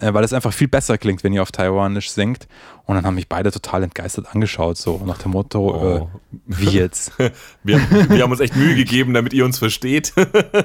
äh, 0.00 0.12
weil 0.12 0.24
es 0.24 0.32
einfach 0.32 0.52
viel 0.52 0.66
besser 0.66 0.98
klingt, 0.98 1.22
wenn 1.22 1.32
ihr 1.32 1.42
auf 1.42 1.52
Taiwanisch 1.52 2.10
singt. 2.10 2.48
Und 2.86 2.96
dann 2.96 3.06
haben 3.06 3.14
mich 3.14 3.28
beide 3.28 3.52
total 3.52 3.84
entgeistert 3.84 4.26
angeschaut, 4.34 4.78
so 4.78 5.00
nach 5.06 5.18
dem 5.18 5.30
Motto, 5.30 5.70
Oh. 5.74 6.10
äh, 6.32 6.36
wie 6.46 6.70
jetzt? 6.70 7.12
Wir, 7.62 7.78
wir 8.08 8.22
haben 8.22 8.32
uns 8.32 8.40
echt 8.40 8.56
Mühe 8.56 8.74
gegeben, 8.74 9.14
damit 9.14 9.32
ihr 9.32 9.44
uns 9.44 9.58
versteht. 9.58 10.12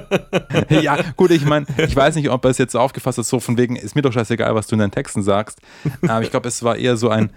ja, 0.70 0.98
gut, 1.16 1.30
ich 1.30 1.44
meine, 1.44 1.66
ich 1.76 1.94
weiß 1.94 2.16
nicht, 2.16 2.30
ob 2.30 2.44
er 2.44 2.50
es 2.50 2.58
jetzt 2.58 2.72
so 2.72 2.80
aufgefasst 2.80 3.18
hat, 3.18 3.26
so 3.26 3.38
von 3.38 3.56
wegen, 3.56 3.76
ist 3.76 3.94
mir 3.94 4.02
doch 4.02 4.12
scheißegal, 4.12 4.54
was 4.54 4.66
du 4.66 4.74
in 4.74 4.80
deinen 4.80 4.90
Texten 4.90 5.22
sagst. 5.22 5.60
Aber 6.08 6.22
ich 6.22 6.30
glaube, 6.30 6.48
es 6.48 6.62
war 6.64 6.76
eher 6.76 6.96
so 6.96 7.10
ein, 7.10 7.30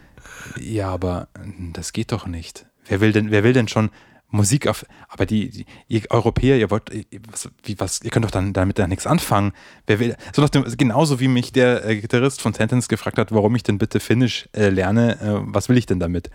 ja, 0.59 0.89
aber 0.89 1.27
das 1.73 1.93
geht 1.93 2.11
doch 2.11 2.25
nicht. 2.25 2.65
Wer 2.87 3.01
will 3.01 3.11
denn, 3.11 3.29
wer 3.29 3.43
will 3.43 3.53
denn 3.53 3.67
schon 3.67 3.91
Musik 4.31 4.67
auf, 4.67 4.85
aber 5.07 5.25
die, 5.25 5.49
die 5.49 5.65
ihr 5.87 6.01
Europäer, 6.09 6.57
ihr 6.57 6.69
wollt, 6.69 6.91
was, 7.31 7.49
wie, 7.63 7.79
was, 7.79 8.01
ihr 8.03 8.11
könnt 8.11 8.25
doch 8.25 8.31
dann 8.31 8.53
damit 8.53 8.77
da 8.77 8.87
nichts 8.87 9.07
anfangen. 9.07 9.53
Wer 9.87 9.99
will, 9.99 10.15
so 10.35 10.41
nach 10.41 10.49
dem, 10.49 10.65
genauso 10.77 11.19
wie 11.19 11.27
mich 11.27 11.51
der 11.51 11.85
äh, 11.85 11.99
Gitarrist 11.99 12.41
von 12.41 12.53
Sentence 12.53 12.87
gefragt 12.87 13.17
hat, 13.17 13.31
warum 13.31 13.55
ich 13.55 13.63
denn 13.63 13.79
bitte 13.79 13.99
Finnisch 13.99 14.47
äh, 14.53 14.69
lerne, 14.69 15.19
äh, 15.19 15.39
was 15.53 15.69
will 15.69 15.77
ich 15.77 15.85
denn 15.85 15.99
damit? 15.99 16.29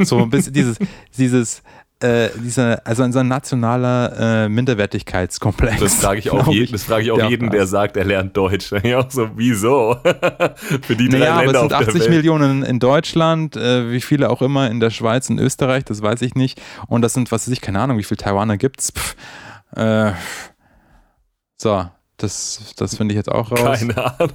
So 0.00 0.18
ein 0.18 0.30
bisschen 0.30 0.52
dieses, 0.52 0.78
dieses, 1.16 1.62
äh, 2.00 2.28
dieser, 2.36 2.86
also 2.86 3.10
so 3.10 3.18
ein 3.20 3.28
nationaler 3.28 4.44
äh, 4.44 4.48
Minderwertigkeitskomplex. 4.50 5.80
Das 5.80 5.94
frage 5.94 6.18
ich 6.18 6.30
auch, 6.30 6.46
je, 6.48 6.66
das 6.66 6.84
frage 6.84 7.04
ich 7.04 7.10
auch 7.10 7.16
der 7.16 7.30
jeden, 7.30 7.50
der 7.50 7.66
sagt, 7.66 7.96
er 7.96 8.04
lernt 8.04 8.36
Deutsch. 8.36 8.70
Ja, 8.84 8.98
auch 8.98 9.10
so, 9.10 9.30
wieso? 9.34 9.96
Für 10.82 10.94
die 10.94 11.08
drei 11.08 11.18
Naja, 11.18 11.34
aber 11.34 11.46
es 11.46 11.52
Länder 11.52 11.60
sind 11.60 11.72
auf 11.72 11.78
der 11.78 11.78
80 11.88 12.00
Welt. 12.02 12.10
Millionen 12.10 12.62
in 12.62 12.78
Deutschland, 12.78 13.56
äh, 13.56 13.90
wie 13.90 14.02
viele 14.02 14.28
auch 14.28 14.42
immer 14.42 14.70
in 14.70 14.80
der 14.80 14.90
Schweiz, 14.90 15.30
in 15.30 15.38
Österreich, 15.38 15.84
das 15.84 16.02
weiß 16.02 16.20
ich 16.22 16.34
nicht. 16.34 16.60
Und 16.86 17.00
das 17.00 17.14
sind, 17.14 17.32
was 17.32 17.46
weiß 17.46 17.52
ich, 17.52 17.62
keine 17.62 17.80
Ahnung, 17.80 17.96
wie 17.96 18.04
viele 18.04 18.18
Taiwaner 18.18 18.58
gibt 18.58 18.80
es. 18.80 18.92
Äh, 19.74 20.12
so, 21.56 21.86
das, 22.18 22.74
das 22.76 22.96
finde 22.96 23.14
ich 23.14 23.16
jetzt 23.16 23.30
auch 23.32 23.50
raus. 23.50 23.78
Keine 23.78 23.96
Ahnung. 24.20 24.30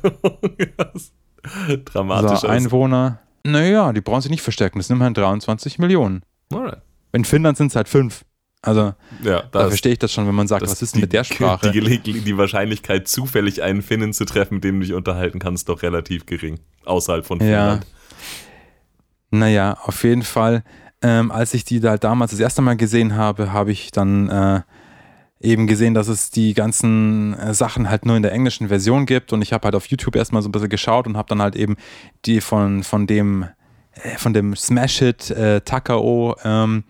Dramatisch. 1.86 2.40
so, 2.40 2.48
Einwohner. 2.48 3.20
Naja, 3.44 3.94
die 3.94 4.02
brauchen 4.02 4.22
sich 4.22 4.32
nicht 4.32 4.42
verstärken, 4.42 4.80
das 4.80 4.88
sind 4.88 4.98
immerhin 4.98 5.14
23 5.14 5.78
Millionen. 5.78 6.24
Alright. 6.52 6.82
In 7.14 7.26
Finnland 7.26 7.58
sind 7.58 7.68
es 7.68 7.76
halt 7.76 7.90
fünf. 7.90 8.24
Also, 8.64 8.94
Ja, 9.24 9.42
da 9.52 9.68
verstehe 9.68 9.94
ich 9.94 10.00
das 10.00 10.14
schon, 10.14 10.28
wenn 10.28 10.36
man 10.36 10.48
sagt, 10.48 10.62
was 10.62 10.82
ist 10.82 10.94
denn 10.94 11.02
mit 11.02 11.14
der 11.14 11.24
Sprache? 11.24 11.72
Die, 11.72 11.98
die 12.22 12.38
Wahrscheinlichkeit, 12.38 13.08
zufällig 13.08 13.64
einen 13.64 13.82
Finnen 13.82 14.14
zu 14.14 14.24
treffen, 14.26 14.56
mit 14.56 14.64
dem 14.64 14.80
du 14.80 14.86
dich 14.86 14.94
unterhalten 14.94 15.40
kannst, 15.40 15.62
ist 15.64 15.70
doch 15.70 15.82
relativ 15.82 16.26
gering. 16.28 16.60
Außerhalb 16.86 17.26
von 17.26 17.40
Ja. 17.40 17.46
Finnland. 17.46 17.88
Naja, 19.32 19.78
auf 19.84 20.04
jeden 20.04 20.24
Fall. 20.24 20.64
Ähm, 21.02 21.32
als 21.32 21.54
ich 21.56 21.64
die 21.66 21.80
da 21.80 21.98
damals 21.98 22.32
das 22.32 22.40
erste 22.40 22.62
Mal 22.62 22.76
gesehen 22.78 23.16
habe, 23.16 23.52
habe 23.52 23.72
ich 23.72 23.92
dann, 23.92 24.30
äh, 24.30 24.62
eben 25.40 25.66
gesehen, 25.66 25.96
dass 25.96 26.08
es 26.08 26.30
die 26.30 26.54
ganzen 26.54 27.34
äh, 27.34 27.54
Sachen 27.56 27.90
halt 27.90 28.06
nur 28.06 28.16
in 28.16 28.22
der 28.22 28.32
englischen 28.32 28.68
Version 28.68 29.08
gibt 29.08 29.34
und 29.34 29.42
ich 29.42 29.54
habe 29.54 29.66
halt 29.66 29.74
auf 29.76 29.88
YouTube 29.88 30.16
erstmal 30.16 30.44
so 30.44 30.50
ein 30.50 30.52
bisschen 30.52 30.70
geschaut 30.70 31.08
und 31.08 31.18
habe 31.18 31.30
dann 31.30 31.42
halt 31.42 31.56
eben 31.56 31.78
die 32.26 32.42
von, 32.42 32.84
von 32.84 33.08
dem 33.08 33.46
von 34.18 34.34
dem 34.34 34.56
Smash-Hit 34.56 35.32
äh, 35.32 35.62
Takao 35.62 36.36
ähm, 36.44 36.84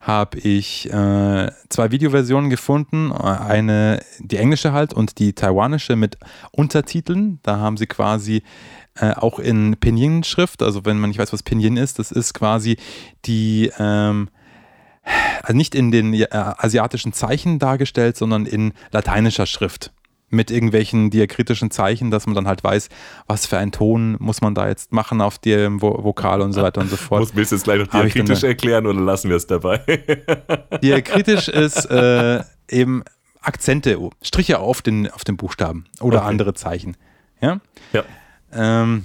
habe 0.00 0.38
ich 0.38 0.86
äh, 0.92 1.50
zwei 1.68 1.90
Videoversionen 1.90 2.48
gefunden. 2.48 3.12
Eine, 3.12 4.00
die 4.20 4.36
englische 4.36 4.72
halt 4.72 4.94
und 4.94 5.18
die 5.18 5.32
taiwanische 5.32 5.96
mit 5.96 6.16
Untertiteln. 6.52 7.40
Da 7.42 7.58
haben 7.58 7.76
sie 7.76 7.86
quasi 7.86 8.42
äh, 8.94 9.12
auch 9.12 9.38
in 9.38 9.76
Pinyin-Schrift, 9.78 10.62
also 10.62 10.84
wenn 10.84 10.98
man 10.98 11.10
nicht 11.10 11.18
weiß, 11.18 11.32
was 11.32 11.42
Pinyin 11.42 11.76
ist, 11.76 11.98
das 11.98 12.12
ist 12.12 12.34
quasi 12.34 12.76
die, 13.24 13.70
ähm, 13.78 14.28
also 15.42 15.56
nicht 15.56 15.74
in 15.74 15.90
den 15.90 16.14
äh, 16.14 16.26
asiatischen 16.30 17.12
Zeichen 17.12 17.58
dargestellt, 17.58 18.16
sondern 18.16 18.46
in 18.46 18.72
lateinischer 18.92 19.46
Schrift 19.46 19.92
mit 20.28 20.50
irgendwelchen 20.50 21.10
diakritischen 21.10 21.70
Zeichen, 21.70 22.10
dass 22.10 22.26
man 22.26 22.34
dann 22.34 22.48
halt 22.48 22.64
weiß, 22.64 22.88
was 23.26 23.46
für 23.46 23.58
einen 23.58 23.72
Ton 23.72 24.16
muss 24.18 24.40
man 24.40 24.54
da 24.54 24.68
jetzt 24.68 24.92
machen 24.92 25.20
auf 25.20 25.38
dem 25.38 25.80
Vo 25.80 26.02
Vokal 26.02 26.40
und 26.40 26.52
so 26.52 26.62
weiter 26.62 26.80
und 26.80 26.90
so 26.90 26.96
fort. 26.96 27.20
Muss, 27.20 27.36
willst 27.36 27.52
du 27.52 27.56
jetzt 27.56 27.64
gleich 27.64 27.78
noch 27.78 27.86
diakritisch 27.86 28.42
erklären 28.42 28.86
oder 28.86 29.00
lassen 29.00 29.28
wir 29.28 29.36
es 29.36 29.46
dabei? 29.46 29.78
Diakritisch 30.82 31.48
ist 31.48 31.86
äh, 31.90 32.42
eben 32.68 33.04
Akzente, 33.40 33.98
Striche 34.22 34.58
auf 34.58 34.82
den, 34.82 35.08
auf 35.10 35.22
den 35.22 35.36
Buchstaben 35.36 35.86
oder 36.00 36.18
Okay. 36.18 36.28
andere 36.28 36.54
Zeichen. 36.54 36.96
Ja? 37.40 37.60
ja. 37.92 38.02
ähm, 38.52 39.04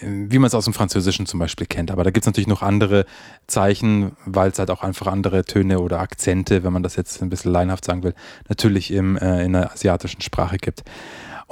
wie 0.00 0.38
man 0.38 0.48
es 0.48 0.54
aus 0.54 0.64
dem 0.64 0.74
Französischen 0.74 1.26
zum 1.26 1.40
Beispiel 1.40 1.66
kennt. 1.66 1.90
Aber 1.90 2.04
da 2.04 2.10
gibt 2.10 2.24
es 2.24 2.26
natürlich 2.26 2.48
noch 2.48 2.62
andere 2.62 3.06
Zeichen, 3.46 4.16
weil 4.24 4.50
es 4.50 4.58
halt 4.58 4.70
auch 4.70 4.82
einfach 4.82 5.06
andere 5.06 5.44
Töne 5.44 5.80
oder 5.80 6.00
Akzente, 6.00 6.64
wenn 6.64 6.72
man 6.72 6.82
das 6.82 6.96
jetzt 6.96 7.22
ein 7.22 7.30
bisschen 7.30 7.52
laienhaft 7.52 7.84
sagen 7.84 8.02
will, 8.02 8.14
natürlich 8.48 8.90
im, 8.92 9.16
äh, 9.16 9.44
in 9.44 9.52
der 9.52 9.72
asiatischen 9.72 10.20
Sprache 10.20 10.58
gibt. 10.58 10.82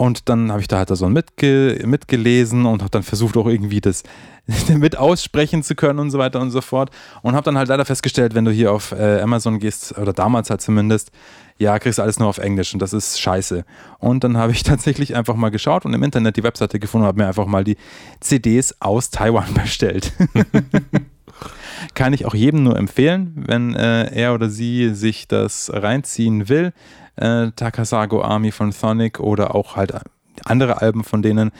Und 0.02 0.28
dann 0.28 0.50
habe 0.50 0.60
ich 0.60 0.66
da 0.66 0.78
halt 0.78 0.88
so 0.88 1.08
mitge 1.08 1.80
mitgelesen 1.86 2.66
und 2.66 2.82
habe 2.82 2.90
dann 2.90 3.04
versucht 3.04 3.36
auch 3.36 3.46
irgendwie 3.46 3.80
das 3.80 4.02
mit 4.68 4.98
aussprechen 4.98 5.62
zu 5.62 5.76
können 5.76 6.00
und 6.00 6.10
so 6.10 6.18
weiter 6.18 6.40
und 6.40 6.50
so 6.50 6.60
fort. 6.60 6.90
Und 7.22 7.36
habe 7.36 7.44
dann 7.44 7.56
halt 7.56 7.68
leider 7.68 7.84
festgestellt, 7.84 8.34
wenn 8.34 8.44
du 8.44 8.50
hier 8.50 8.72
auf 8.72 8.90
äh, 8.90 9.20
Amazon 9.20 9.60
gehst, 9.60 9.96
oder 9.96 10.12
damals 10.12 10.50
halt 10.50 10.60
zumindest, 10.60 11.12
ja, 11.56 11.78
kriegst 11.78 12.00
du 12.00 12.02
alles 12.02 12.18
nur 12.18 12.26
auf 12.26 12.38
Englisch 12.38 12.72
und 12.72 12.82
das 12.82 12.92
ist 12.92 13.20
scheiße. 13.20 13.64
Und 14.00 14.24
dann 14.24 14.36
habe 14.38 14.50
ich 14.50 14.62
tatsächlich 14.64 15.14
einfach 15.14 15.36
mal 15.36 15.52
geschaut 15.52 15.84
und 15.84 15.94
im 15.94 16.02
Internet 16.02 16.36
die 16.36 16.42
Webseite 16.42 16.80
gefunden 16.80 17.04
und 17.04 17.08
habe 17.08 17.22
mir 17.22 17.28
einfach 17.28 17.46
mal 17.46 17.62
die 17.62 17.76
CDs 18.18 18.74
aus 18.80 19.10
Taiwan 19.10 19.54
bestellt. 19.62 20.12
Kann 21.94 22.12
ich 22.12 22.26
auch 22.26 22.34
jedem 22.34 22.62
nur 22.62 22.76
empfehlen, 22.76 23.32
wenn 23.46 23.74
äh, 23.74 24.12
er 24.14 24.34
oder 24.34 24.48
sie 24.48 24.94
sich 24.94 25.28
das 25.28 25.70
reinziehen 25.72 26.48
will. 26.48 26.72
Äh, 27.16 27.50
Takasago 27.56 28.22
Army 28.22 28.52
von 28.52 28.72
Sonic 28.72 29.20
oder 29.20 29.54
auch 29.54 29.76
halt 29.76 29.92
andere 30.44 30.80
Alben 30.80 31.04
von 31.04 31.22
denen. 31.22 31.50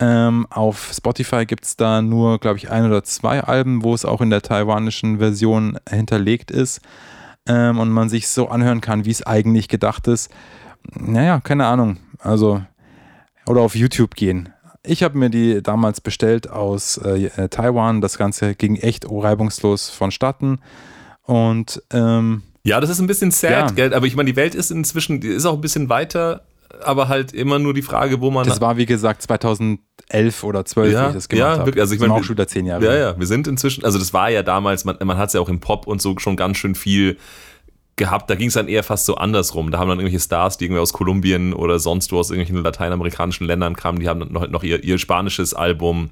Ähm, 0.00 0.46
auf 0.50 0.92
Spotify 0.92 1.46
gibt 1.46 1.64
es 1.64 1.76
da 1.76 2.02
nur, 2.02 2.38
glaube 2.40 2.58
ich, 2.58 2.70
ein 2.70 2.86
oder 2.86 3.04
zwei 3.04 3.40
Alben, 3.40 3.84
wo 3.84 3.94
es 3.94 4.04
auch 4.04 4.20
in 4.20 4.30
der 4.30 4.42
taiwanischen 4.42 5.18
Version 5.18 5.78
hinterlegt 5.88 6.50
ist 6.50 6.80
ähm, 7.46 7.78
und 7.78 7.90
man 7.90 8.08
sich 8.08 8.28
so 8.28 8.48
anhören 8.48 8.80
kann, 8.80 9.04
wie 9.04 9.10
es 9.10 9.24
eigentlich 9.24 9.68
gedacht 9.68 10.08
ist. 10.08 10.30
Naja, 10.94 11.40
keine 11.40 11.66
Ahnung. 11.66 11.98
Also, 12.18 12.62
oder 13.46 13.60
auf 13.60 13.76
YouTube 13.76 14.14
gehen. 14.14 14.53
Ich 14.86 15.02
habe 15.02 15.16
mir 15.18 15.30
die 15.30 15.62
damals 15.62 16.00
bestellt 16.00 16.50
aus 16.50 16.98
äh, 16.98 17.26
äh, 17.26 17.48
Taiwan. 17.48 18.00
Das 18.00 18.18
Ganze 18.18 18.54
ging 18.54 18.76
echt 18.76 19.06
reibungslos 19.10 19.88
vonstatten. 19.88 20.58
Und 21.22 21.82
ähm, 21.90 22.42
Ja, 22.64 22.80
das 22.80 22.90
ist 22.90 23.00
ein 23.00 23.06
bisschen 23.06 23.30
sad, 23.30 23.50
Ja. 23.50 23.66
gell? 23.70 23.94
aber 23.94 24.06
ich 24.06 24.14
meine, 24.16 24.30
die 24.30 24.36
Welt 24.36 24.54
ist 24.54 24.70
inzwischen, 24.70 25.20
die 25.20 25.28
ist 25.28 25.46
auch 25.46 25.54
ein 25.54 25.60
bisschen 25.62 25.88
weiter, 25.88 26.42
aber 26.82 27.08
halt 27.08 27.32
immer 27.32 27.58
nur 27.58 27.72
die 27.72 27.82
Frage, 27.82 28.20
wo 28.20 28.30
man. 28.30 28.46
das 28.46 28.60
war, 28.60 28.76
wie 28.76 28.84
gesagt, 28.86 29.22
2011 29.22 30.42
oder 30.44 30.64
12, 30.64 30.92
Ja, 30.92 31.04
wie 31.04 31.08
ich 31.08 31.14
das 31.14 31.28
gemacht 31.28 31.40
ja, 31.46 31.52
habe. 31.56 31.66
wirklich. 31.66 31.80
Also 31.82 31.94
ich 31.94 32.00
meine, 32.00 32.12
auch 32.12 32.22
schon 32.24 32.36
wieder 32.36 32.46
zehn 32.48 32.66
Jahre. 32.66 32.84
Ja, 32.84 32.94
ja, 32.94 33.18
wir 33.18 33.26
sind 33.26 33.46
inzwischen, 33.46 33.84
also 33.84 33.98
das 33.98 34.12
war 34.12 34.28
ja 34.28 34.42
damals, 34.42 34.84
man, 34.84 34.96
man 35.02 35.16
hat 35.16 35.28
es 35.28 35.32
ja 35.34 35.40
auch 35.40 35.48
im 35.48 35.60
Pop 35.60 35.86
und 35.86 36.02
so 36.02 36.18
schon 36.18 36.36
ganz 36.36 36.58
schön 36.58 36.74
viel 36.74 37.16
gehabt. 37.96 38.28
Da 38.28 38.34
ging 38.34 38.48
es 38.48 38.54
dann 38.54 38.68
eher 38.68 38.82
fast 38.82 39.06
so 39.06 39.16
andersrum. 39.16 39.70
Da 39.70 39.78
haben 39.78 39.88
dann 39.88 39.98
irgendwelche 39.98 40.24
Stars, 40.24 40.58
die 40.58 40.64
irgendwie 40.64 40.80
aus 40.80 40.92
Kolumbien 40.92 41.52
oder 41.52 41.78
sonst 41.78 42.12
wo 42.12 42.18
aus 42.18 42.30
irgendwelchen 42.30 42.62
lateinamerikanischen 42.62 43.46
Ländern 43.46 43.76
kamen, 43.76 44.00
die 44.00 44.08
haben 44.08 44.20
dann 44.20 44.32
noch, 44.32 44.48
noch 44.48 44.62
ihr, 44.62 44.82
ihr 44.82 44.98
spanisches 44.98 45.54
Album 45.54 46.10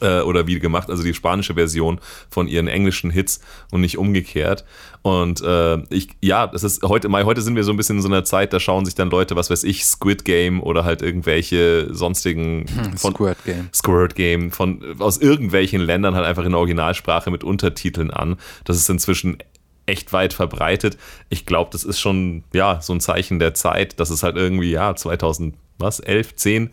äh, 0.00 0.20
oder 0.20 0.46
wie 0.46 0.58
gemacht, 0.58 0.90
also 0.90 1.02
die 1.02 1.14
spanische 1.14 1.54
Version 1.54 2.00
von 2.28 2.48
ihren 2.48 2.68
englischen 2.68 3.10
Hits 3.10 3.40
und 3.70 3.80
nicht 3.80 3.98
umgekehrt. 3.98 4.64
Und 5.02 5.40
äh, 5.42 5.78
ich, 5.94 6.08
ja, 6.20 6.46
das 6.46 6.64
ist 6.64 6.82
heute, 6.82 7.08
Mai, 7.08 7.24
heute 7.24 7.40
sind 7.40 7.54
wir 7.54 7.64
so 7.64 7.72
ein 7.72 7.76
bisschen 7.76 7.96
in 7.96 8.02
so 8.02 8.08
einer 8.08 8.24
Zeit, 8.24 8.52
da 8.52 8.60
schauen 8.60 8.84
sich 8.84 8.94
dann 8.94 9.10
Leute, 9.10 9.36
was 9.36 9.50
weiß 9.50 9.64
ich, 9.64 9.84
Squid 9.84 10.24
Game 10.24 10.62
oder 10.62 10.84
halt 10.84 11.02
irgendwelche 11.02 11.94
sonstigen 11.94 12.66
von, 12.96 13.12
Squirt 13.12 13.44
Game. 13.44 13.68
Squirt 13.72 14.14
Game 14.16 14.50
von 14.50 14.82
aus 14.98 15.18
irgendwelchen 15.18 15.80
Ländern 15.80 16.14
halt 16.14 16.26
einfach 16.26 16.44
in 16.44 16.50
der 16.50 16.58
Originalsprache 16.58 17.30
mit 17.30 17.44
Untertiteln 17.44 18.10
an. 18.10 18.36
Das 18.64 18.76
ist 18.76 18.90
inzwischen 18.90 19.38
echt 19.86 20.12
weit 20.12 20.32
verbreitet. 20.32 20.98
Ich 21.28 21.46
glaube, 21.46 21.70
das 21.72 21.84
ist 21.84 21.98
schon 22.00 22.44
ja 22.52 22.80
so 22.82 22.92
ein 22.92 23.00
Zeichen 23.00 23.38
der 23.38 23.54
Zeit, 23.54 23.98
dass 24.00 24.10
es 24.10 24.22
halt 24.22 24.36
irgendwie 24.36 24.70
ja 24.70 24.94
2000 24.94 25.54
was 25.78 26.00
11 26.00 26.34
10 26.36 26.70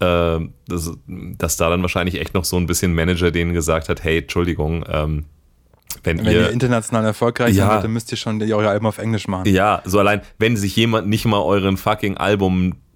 äh, 0.00 0.40
dass, 0.66 0.90
dass 1.06 1.56
da 1.56 1.70
dann 1.70 1.82
wahrscheinlich 1.82 2.20
echt 2.20 2.34
noch 2.34 2.44
so 2.44 2.56
ein 2.56 2.66
bisschen 2.66 2.94
Manager 2.94 3.30
denen 3.30 3.52
gesagt 3.52 3.88
hat, 3.88 4.02
hey, 4.02 4.18
Entschuldigung, 4.18 4.84
ähm, 4.88 5.24
wenn, 6.04 6.18
Wenn 6.18 6.26
ihr 6.26 6.40
ihr 6.40 6.50
international 6.50 7.04
erfolgreich 7.04 7.54
Ja. 7.54 7.68
seid, 7.68 7.84
dann 7.84 7.92
müsst 7.92 8.10
ihr 8.10 8.16
schon 8.16 8.42
eure 8.42 8.68
Alben 8.68 8.86
auf 8.86 8.98
Englisch 8.98 9.28
machen. 9.28 9.46
ja, 9.52 9.82
so 9.84 9.98
allein, 9.98 10.22
wenn 10.38 10.56
sich 10.56 10.74
jemand 10.74 11.06
nicht 11.08 11.24
mal 11.26 11.40
euren 11.40 11.76
fucking 11.76 12.16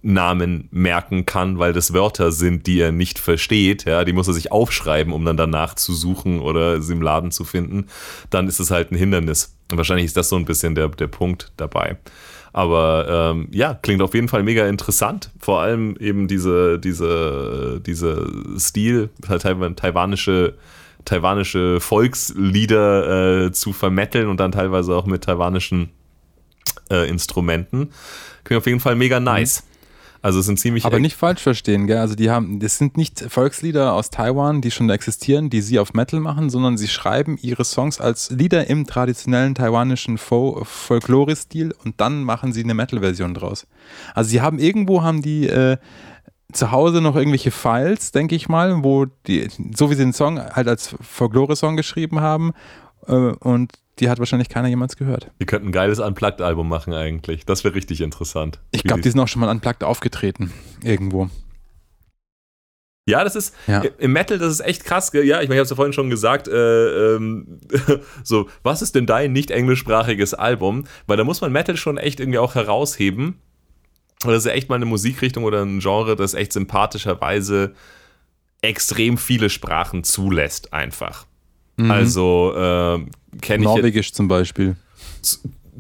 Albumnamen 0.07 0.69
merken 0.71 1.27
kann, 1.27 1.59
weil 1.59 1.73
das 1.73 1.93
Wörter 1.93 2.31
sind, 2.31 2.67
die 2.67 2.79
er 2.79 2.93
nicht 2.93 3.19
versteht, 3.19 3.85
ja, 3.87 4.05
die 4.05 4.13
muss 4.13 4.29
er 4.29 4.35
sich 4.35 4.53
aufschreiben, 4.53 5.13
um 5.13 5.25
dann 5.25 5.37
danach 5.37 5.75
zu 5.75 5.93
suchen 5.95 6.41
oder 6.41 6.81
sie 6.81 6.93
im 6.93 7.03
Laden 7.03 7.33
zu 7.33 7.45
finden, 7.45 7.87
dann 8.31 8.47
ist 8.47 8.61
es 8.61 8.71
halt 8.71 8.93
ein 8.93 8.97
Hindernis. 8.97 9.57
Und 9.71 9.79
wahrscheinlich 9.79 10.07
ist 10.07 10.17
das 10.17 10.29
so 10.29 10.37
ein 10.37 10.45
bisschen 10.45 10.77
der, 10.77 10.89
der 10.91 11.09
Punkt 11.09 11.51
dabei. 11.57 11.97
Aber 12.53 13.33
ähm, 13.35 13.49
ja, 13.51 13.75
klingt 13.75 14.01
auf 14.01 14.15
jeden 14.15 14.29
Fall 14.29 14.45
mega 14.45 14.67
interessant. 14.67 15.31
Vor 15.41 15.61
allem 15.61 15.97
eben 15.99 16.29
diese, 16.29 16.79
diese, 16.79 17.83
diese 17.85 18.27
Stil, 18.59 19.11
halt 19.29 19.43
taiwan- 19.43 19.75
taiwanische, 19.75 20.55
taiwanische 21.05 21.81
Volkslieder 21.81 23.47
äh, 23.47 23.53
zu 23.53 23.73
vermetteln 23.73 24.29
und 24.29 24.39
dann 24.39 24.53
teilweise 24.53 24.95
auch 24.95 25.07
mit 25.07 25.25
taiwanischen 25.25 25.91
äh, 26.91 27.09
Instrumenten. 27.09 27.91
Klingt 28.45 28.61
auf 28.63 28.67
jeden 28.67 28.81
Fall 28.81 28.95
mega 28.95 29.19
nice. 29.19 29.65
Also 30.27 30.41
es 30.41 30.47
sind 30.47 30.59
ziemlich 30.59 30.85
Aber 30.85 30.99
nicht 30.99 31.15
falsch 31.15 31.41
verstehen, 31.41 31.87
gell? 31.87 31.99
Also 31.99 32.17
die 32.17 32.31
haben, 32.31 32.59
das 32.59 32.79
sind 32.79 32.97
nicht 32.97 33.21
Volkslieder 33.29 33.93
aus 33.93 34.11
Taiwan, 34.11 34.61
die 34.61 34.73
schon 34.73 34.91
existieren, 34.91 35.51
die 35.51 35.61
sie 35.61 35.79
auf 35.79 35.95
Metal 35.95 36.19
machen, 36.19 36.51
sondern 36.51 36.77
sie 36.77 36.89
schreiben 36.89 37.39
ihre 37.41 37.65
Songs 37.65 38.01
als 38.01 38.31
Lieder 38.31 38.67
im 38.67 38.89
traditionellen 38.89 39.55
taiwanischen 39.55 40.19
Fol 40.19 40.65
Folklore-Stil 40.65 41.73
und 41.85 42.01
dann 42.01 42.25
machen 42.25 42.53
sie 42.53 42.65
eine 42.65 42.75
Metal-Version 42.75 43.35
draus. 43.35 43.69
Also 44.17 44.31
sie 44.31 44.41
haben 44.41 44.59
irgendwo 44.59 45.05
haben 45.05 45.23
die 45.23 45.47
äh, 45.47 45.77
zu 46.53 46.73
Hause 46.73 47.01
noch 47.01 47.15
irgendwelche 47.15 47.53
Files, 47.53 48.11
denke 48.11 48.35
ich 48.35 48.49
mal, 48.49 48.83
wo 48.83 49.07
die, 49.29 49.47
so 49.77 49.91
wie 49.91 49.95
sie 49.95 50.03
den 50.03 50.13
Song 50.13 50.41
halt 50.41 50.67
als 50.67 50.97
Folklore-Song 51.03 51.77
geschrieben 51.77 52.19
haben 52.19 52.53
äh, 53.07 53.13
und 53.13 53.75
die 53.99 54.09
hat 54.11 54.19
wahrscheinlich 54.19 54.49
keiner 54.49 54.69
jemals 54.69 54.97
gehört. 54.97 55.31
Wir 55.39 55.47
könnten 55.47 55.69
ein 55.69 55.73
geiles 55.73 55.99
Unplugged-Album 55.99 56.69
machen 56.69 56.93
eigentlich. 56.93 57.47
Das 57.47 57.65
wäre 57.65 57.75
richtig 57.75 58.01
interessant. 58.01 58.61
Ich 58.71 58.83
glaube, 58.85 59.03
die 59.03 59.11
sind 59.11 59.21
auch 59.21 59.29
schon 59.29 59.41
mal 59.41 59.51
unplugged 59.51 59.85
aufgetreten. 59.85 60.53
Irgendwo. 60.83 61.31
Ja, 63.09 63.23
das 63.23 63.37
ist 63.37 63.55
Ja. 63.69 63.83
im 63.99 64.13
Metal, 64.13 64.39
das 64.39 64.53
ist 64.53 64.61
echt 64.61 64.85
krass. 64.85 65.13
Ja, 65.15 65.41
ich 65.41 65.49
meine, 65.49 65.55
ich 65.55 65.59
habe 65.59 65.61
es 65.63 65.71
ja 65.71 65.77
vorhin 65.77 65.93
schon 65.93 66.11
gesagt. 66.11 66.49
Äh, 66.49 67.15
ähm, 67.17 67.61
so, 68.25 68.49
was 68.65 68.83
ist 68.83 68.95
denn 68.97 69.07
dein 69.07 69.33
nicht 69.33 69.51
englischsprachiges 69.53 70.35
Album? 70.35 70.85
Weil 71.07 71.17
da 71.17 71.25
muss 71.25 71.41
man 71.41 71.53
Metal 71.53 71.77
schon 71.77 71.99
echt 71.99 72.19
irgendwie 72.21 72.39
auch 72.41 72.55
herausheben. 72.57 73.39
Das 74.23 74.39
ist 74.39 74.47
ja 74.47 74.53
echt 74.53 74.69
mal 74.69 74.75
eine 74.77 74.87
Musikrichtung 74.87 75.45
oder 75.45 75.63
ein 75.63 75.79
Genre, 75.79 76.17
das 76.17 76.35
echt 76.35 76.53
sympathischerweise 76.53 77.75
extrem 78.63 79.19
viele 79.19 79.51
Sprachen 79.51 80.03
zulässt, 80.03 80.73
einfach. 80.73 81.27
Mhm. 81.77 81.91
Also 81.91 82.53
äh, 82.55 83.39
kenne 83.41 83.65
ich 83.65 83.69
Norwegisch 83.69 84.13
zum 84.13 84.29
Beispiel. 84.29 84.77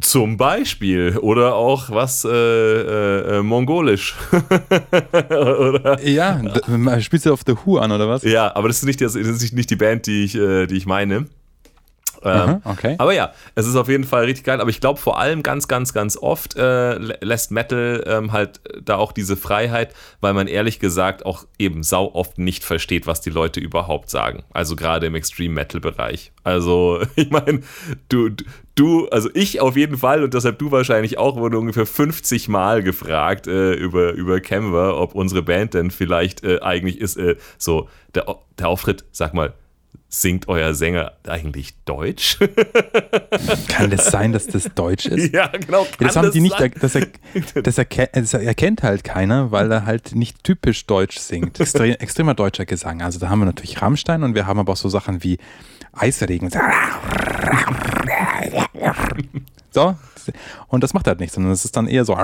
zum 0.01 0.37
Beispiel 0.37 1.17
oder 1.19 1.55
auch 1.55 1.91
was 1.91 2.25
äh, 2.25 2.29
äh, 2.29 3.39
äh, 3.39 3.43
Mongolisch. 3.43 4.15
oder 5.31 6.01
Ja, 6.07 6.41
spielst 7.01 7.27
du 7.27 7.33
auf 7.33 7.43
The 7.47 7.55
Who 7.65 7.79
an, 7.79 7.93
oder 7.93 8.09
was? 8.09 8.23
Ja, 8.23 8.55
aber 8.55 8.69
das 8.69 8.79
ist 8.79 8.85
nicht, 8.85 9.01
das 9.01 9.15
ist 9.15 9.53
nicht 9.55 9.71
die 9.71 9.77
Band, 9.77 10.07
die 10.07 10.25
ich, 10.25 10.35
äh, 10.35 10.67
die 10.67 10.77
ich 10.77 10.87
meine. 10.87 11.27
Ähm, 12.27 12.61
okay. 12.65 12.95
Aber 12.99 13.12
ja, 13.15 13.33
es 13.55 13.67
ist 13.67 13.77
auf 13.77 13.89
jeden 13.89 14.05
Fall 14.05 14.25
richtig 14.25 14.45
geil. 14.45 14.61
Aber 14.61 14.71
ich 14.71 14.81
glaube 14.81 15.01
vor 15.01 15.19
allem 15.19 15.43
ganz, 15.43 15.69
ganz, 15.69 15.93
ganz 15.93 16.17
oft 16.17 16.57
äh, 16.57 16.97
lä- 16.97 17.25
lässt 17.25 17.51
Metal 17.51 18.03
ähm, 18.07 18.33
halt 18.33 18.61
da 18.83 18.97
auch 18.97 19.12
diese 19.12 19.37
Freiheit, 19.37 19.95
weil 20.21 20.33
man 20.35 20.47
ehrlich 20.49 20.79
gesagt 20.81 21.25
auch 21.25 21.45
eben 21.59 21.83
sau 21.83 22.12
oft 22.15 22.39
nicht 22.39 22.65
versteht, 22.65 23.07
was 23.07 23.21
die 23.21 23.31
Leute 23.31 23.61
überhaupt 23.61 24.11
sagen. 24.11 24.45
Also 24.53 24.77
gerade 24.77 25.07
im 25.07 25.15
Extreme 25.15 25.55
Metal 25.55 25.81
Bereich. 25.81 26.33
Also 26.45 27.01
ich 27.17 27.31
meine, 27.31 27.61
du, 28.09 28.31
du, 28.75 29.09
also 29.09 29.29
ich 29.35 29.61
auf 29.61 29.77
jeden 29.77 29.97
Fall 29.97 30.23
und 30.25 30.35
deshalb 30.35 30.59
du 30.59 30.71
wahrscheinlich 30.71 31.19
auch, 31.19 31.37
wurde 31.37 31.59
ungefähr 31.59 31.87
50 31.87 32.49
Mal 32.49 32.83
gefragt 32.83 33.47
äh, 33.47 33.75
über, 33.75 34.12
über 34.12 34.41
Canva, 34.41 34.95
ob 34.95 35.15
unsere 35.15 35.43
Band 35.43 35.75
denn 35.75 35.91
vielleicht 35.91 36.45
äh, 36.45 36.61
eigentlich 36.61 37.01
ist 37.01 37.17
äh, 37.17 37.37
so 37.59 37.89
der, 38.15 38.27
der 38.59 38.69
Auftritt, 38.69 39.05
sag 39.12 39.35
mal, 39.35 39.55
singt 40.09 40.49
euer 40.49 40.73
Sänger 40.75 41.12
eigentlich 41.27 41.75
Deutsch? 41.85 42.38
Kann 43.69 43.90
das 43.90 44.07
sein, 44.11 44.33
dass 44.33 44.47
das 44.47 44.69
Deutsch 44.75 45.07
ist? 45.07 45.33
ja, 45.35 45.49
genau. 45.49 45.83
Ja, 45.85 46.07
das 46.07 46.16
haben 46.16 46.31
die 46.31 46.40
nicht, 46.40 46.59
er- 46.61 46.69
das, 46.71 46.95
er, 46.95 47.07
das, 47.62 47.77
erke, 47.79 48.09
das 48.12 48.33
erkennt 48.35 48.83
halt 48.83 49.05
keiner, 49.05 49.51
weil 49.51 49.71
er 49.71 49.85
halt 49.85 50.14
nicht 50.14 50.42
typisch 50.45 50.87
deutsch 50.87 51.19
singt. 51.19 51.59
Extre, 51.61 51.99
extremer 52.01 52.35
deutscher 52.35 52.66
Gesang. 52.66 53.03
Also 53.03 53.19
da 53.19 53.29
haben 53.29 53.40
wir 53.40 53.47
natürlich 53.47 53.83
Rammstein 53.83 54.23
und 54.23 54.35
wir 54.35 54.47
haben 54.47 54.59
aber 54.59 54.73
auch 54.73 54.77
so 54.77 54.88
Sachen 54.88 55.23
wie 55.23 55.38
Eisregen. 55.92 56.51
So. 59.73 59.95
Und 60.69 60.83
das 60.83 60.95
macht 60.95 61.07
halt 61.07 61.21
nichts, 61.21 61.35
sondern 61.35 61.53
es 61.53 61.65
ist 61.65 61.77
dann 61.77 61.87
eher 61.87 62.05
so. 62.05 62.15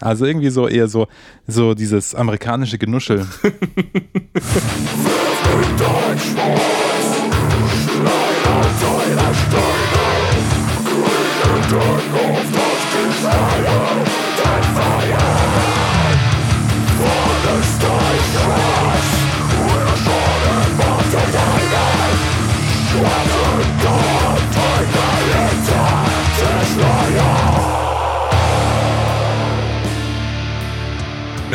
Also 0.00 0.24
irgendwie 0.26 0.50
so 0.50 0.68
eher 0.68 0.88
so, 0.88 1.06
so 1.46 1.74
dieses 1.74 2.14
amerikanische 2.14 2.78
Genuschel. 2.78 3.26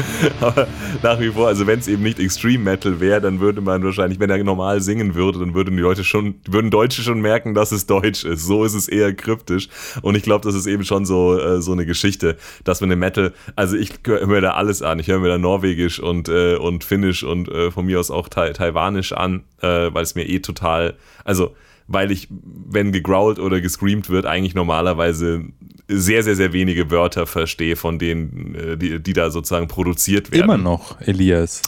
Aber 0.41 0.67
nach 1.01 1.19
wie 1.19 1.29
vor, 1.29 1.47
also 1.47 1.67
wenn 1.67 1.79
es 1.79 1.87
eben 1.87 2.03
nicht 2.03 2.19
Extreme 2.19 2.63
Metal 2.63 2.99
wäre, 2.99 3.21
dann 3.21 3.39
würde 3.39 3.61
man 3.61 3.83
wahrscheinlich, 3.83 4.19
wenn 4.19 4.29
er 4.29 4.43
normal 4.43 4.81
singen 4.81 5.15
würde, 5.15 5.39
dann 5.39 5.53
würden 5.53 5.75
die 5.75 5.81
Leute 5.81 6.03
schon, 6.03 6.35
würden 6.47 6.71
Deutsche 6.71 7.01
schon 7.01 7.21
merken, 7.21 7.53
dass 7.53 7.71
es 7.71 7.85
Deutsch 7.85 8.23
ist. 8.23 8.45
So 8.45 8.63
ist 8.63 8.73
es 8.73 8.87
eher 8.87 9.13
kryptisch. 9.13 9.69
Und 10.01 10.15
ich 10.15 10.23
glaube, 10.23 10.45
das 10.45 10.55
ist 10.55 10.67
eben 10.67 10.83
schon 10.83 11.05
so, 11.05 11.37
äh, 11.39 11.61
so 11.61 11.71
eine 11.71 11.85
Geschichte, 11.85 12.37
dass 12.63 12.81
man 12.81 12.91
im 12.91 12.99
Metal, 12.99 13.33
also 13.55 13.75
ich 13.77 13.91
höre 14.05 14.27
mir 14.27 14.41
da 14.41 14.51
alles 14.51 14.81
an. 14.81 14.99
Ich 14.99 15.07
höre 15.07 15.19
mir 15.19 15.29
da 15.29 15.37
Norwegisch 15.37 15.99
und, 15.99 16.29
äh, 16.29 16.55
und 16.55 16.83
Finnisch 16.83 17.23
und 17.23 17.49
äh, 17.49 17.71
von 17.71 17.85
mir 17.85 17.99
aus 17.99 18.11
auch 18.11 18.29
Tai- 18.29 18.53
Taiwanisch 18.53 19.13
an, 19.13 19.43
äh, 19.61 19.67
weil 19.93 20.03
es 20.03 20.15
mir 20.15 20.27
eh 20.27 20.39
total, 20.39 20.95
also 21.23 21.55
weil 21.87 22.11
ich, 22.11 22.27
wenn 22.31 22.91
gegrowlt 22.91 23.39
oder 23.39 23.61
gescreamt 23.61 24.09
wird, 24.09 24.25
eigentlich 24.25 24.55
normalerweise 24.55 25.43
sehr, 25.87 26.23
sehr, 26.23 26.35
sehr 26.35 26.51
wenige 26.53 26.89
Wörter 26.89 27.27
verstehe 27.27 27.75
von 27.75 27.99
denen, 27.99 28.55
äh, 28.55 28.77
die, 28.77 29.01
die 29.01 29.13
da 29.13 29.29
sozusagen 29.29 29.67
produziert 29.67 30.31
werden. 30.31 30.45
Immer 30.45 30.57
noch, 30.57 30.99
Elias. 31.01 31.61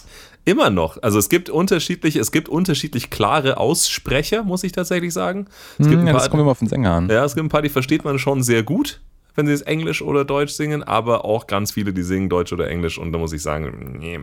Immer 0.45 0.69
noch. 0.69 0.97
Also 1.03 1.19
es 1.19 1.27
gibt 1.27 1.49
unterschiedlich, 1.49 2.15
es 2.15 2.32
gibt 2.32 2.47
unterschiedlich 2.47 3.10
klare 3.10 3.58
Aussprecher, 3.58 4.43
muss 4.43 4.63
ich 4.63 4.71
tatsächlich 4.71 5.13
sagen. 5.13 5.47
Es 5.77 5.88
gibt 5.88 5.99
Hm, 5.99 6.08
ja, 6.08 6.13
paar, 6.13 6.21
das 6.21 6.30
kommt 6.30 6.41
immer 6.41 6.51
auf 6.51 6.60
den 6.60 6.69
Sänger 6.69 6.93
an. 6.93 7.10
ja, 7.10 7.25
es 7.25 7.36
gibt 7.36 7.45
ein 7.45 7.49
paar, 7.49 7.62
die 7.62 7.69
versteht 7.69 8.06
man 8.06 8.17
schon 8.17 8.41
sehr 8.43 8.63
gut, 8.63 9.01
wenn 9.36 9.45
sie 9.45 9.51
es 9.51 9.62
Englisch 9.62 10.01
oder 10.01 10.23
Deutsch 10.23 10.53
singen, 10.53 10.84
aber 10.84 11.25
auch 11.25 11.47
ganz 11.47 11.73
viele, 11.73 11.91
die 11.93 12.01
singen 12.01 12.30
Deutsch 12.30 12.53
oder 12.53 12.69
Englisch 12.69 12.97
und 12.97 13.12
da 13.12 13.19
muss 13.19 13.34
ich 13.34 13.41
sagen, 13.41 13.97
nee, 13.99 14.19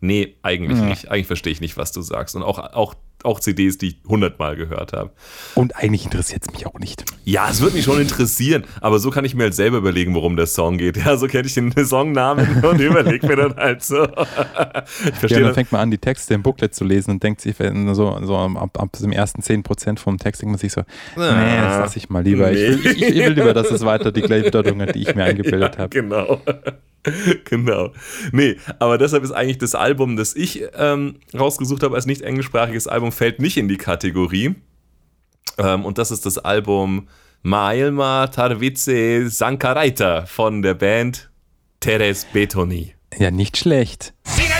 nee 0.00 0.36
eigentlich 0.42 0.80
nicht. 0.80 1.10
Eigentlich 1.10 1.26
verstehe 1.26 1.52
ich 1.52 1.60
nicht, 1.60 1.76
was 1.76 1.92
du 1.92 2.02
sagst. 2.02 2.36
Und 2.36 2.42
auch, 2.42 2.58
auch, 2.58 2.94
auch 3.24 3.40
CDs, 3.40 3.78
die 3.78 3.88
ich 3.88 3.96
hundertmal 4.06 4.56
gehört 4.56 4.92
habe. 4.92 5.10
Und 5.54 5.76
eigentlich 5.76 6.04
interessiert 6.04 6.42
es 6.46 6.52
mich 6.52 6.66
auch 6.66 6.78
nicht. 6.78 7.04
Ja, 7.24 7.48
es 7.50 7.60
würde 7.60 7.76
mich 7.76 7.84
schon 7.84 8.00
interessieren, 8.00 8.64
aber 8.80 8.98
so 8.98 9.10
kann 9.10 9.24
ich 9.24 9.34
mir 9.34 9.44
halt 9.44 9.54
selber 9.54 9.78
überlegen, 9.78 10.14
worum 10.14 10.36
der 10.36 10.46
Song 10.46 10.78
geht. 10.78 10.96
Ja, 10.96 11.16
so 11.16 11.26
kenne 11.26 11.46
ich 11.46 11.54
den 11.54 11.72
Songnamen 11.84 12.64
und 12.64 12.80
überlege 12.80 13.26
mir 13.26 13.36
dann 13.36 13.56
halt 13.56 13.82
so. 13.82 14.06
Ich 15.00 15.06
Ja, 15.06 15.12
verstehe 15.12 15.38
dann 15.38 15.42
dann, 15.48 15.54
fängt 15.54 15.72
man 15.72 15.82
an, 15.82 15.90
die 15.90 15.98
Texte 15.98 16.34
im 16.34 16.42
Booklet 16.42 16.74
zu 16.74 16.84
lesen 16.84 17.12
und 17.12 17.22
denkt 17.22 17.40
sich, 17.40 17.56
so, 17.56 18.18
so 18.22 18.36
ab, 18.36 18.80
ab 18.80 18.92
dem 19.00 19.12
ersten 19.12 19.42
10% 19.42 19.98
vom 19.98 20.18
Text 20.18 20.42
denkt 20.42 20.52
man 20.52 20.58
sich 20.58 20.72
so, 20.72 20.82
nee, 21.16 21.22
das 21.60 21.78
lasse 21.78 21.98
ich 21.98 22.08
mal 22.08 22.22
lieber. 22.22 22.50
Ich, 22.52 22.58
will, 22.58 22.86
ich, 22.86 23.02
ich 23.02 23.16
will 23.16 23.32
lieber, 23.32 23.52
dass 23.54 23.70
es 23.70 23.84
weiter 23.84 24.12
die 24.12 24.22
gleiche 24.22 24.44
Bedeutung 24.44 24.80
hat, 24.80 24.94
die 24.94 25.02
ich 25.02 25.14
mir 25.14 25.24
eingebildet 25.24 25.74
ja, 25.74 25.82
habe. 25.82 25.88
Genau. 25.90 26.40
genau. 27.44 27.92
Nee, 28.32 28.56
aber 28.78 28.98
deshalb 28.98 29.24
ist 29.24 29.32
eigentlich 29.32 29.58
das 29.58 29.74
Album, 29.74 30.16
das 30.16 30.34
ich 30.34 30.62
ähm, 30.74 31.16
rausgesucht 31.38 31.82
habe 31.82 31.94
als 31.94 32.06
nicht 32.06 32.22
englischsprachiges 32.22 32.86
Album, 32.86 33.12
fällt 33.12 33.40
nicht 33.40 33.56
in 33.56 33.68
die 33.68 33.76
Kategorie. 33.76 34.54
Ähm, 35.58 35.84
und 35.84 35.98
das 35.98 36.10
ist 36.10 36.26
das 36.26 36.38
Album 36.38 37.08
Maailma 37.42 38.26
Tarvice 38.28 39.28
Sankaraita 39.28 40.26
von 40.26 40.62
der 40.62 40.74
Band 40.74 41.30
Teres 41.80 42.26
Betoni. 42.32 42.94
Ja, 43.18 43.30
nicht 43.30 43.56
schlecht. 43.56 44.12
Sinä, 44.24 44.58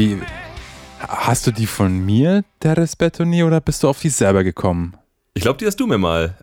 Wie, 0.00 0.16
hast 0.98 1.46
du 1.46 1.50
die 1.50 1.66
von 1.66 2.06
mir, 2.06 2.42
Teres 2.58 2.96
Betoni, 2.96 3.42
oder 3.42 3.60
bist 3.60 3.82
du 3.82 3.88
auf 3.90 4.00
die 4.00 4.08
selber 4.08 4.42
gekommen? 4.42 4.96
Ich 5.34 5.42
glaube, 5.42 5.58
die 5.58 5.66
hast 5.66 5.78
du 5.78 5.86
mir 5.86 5.98
mal 5.98 6.38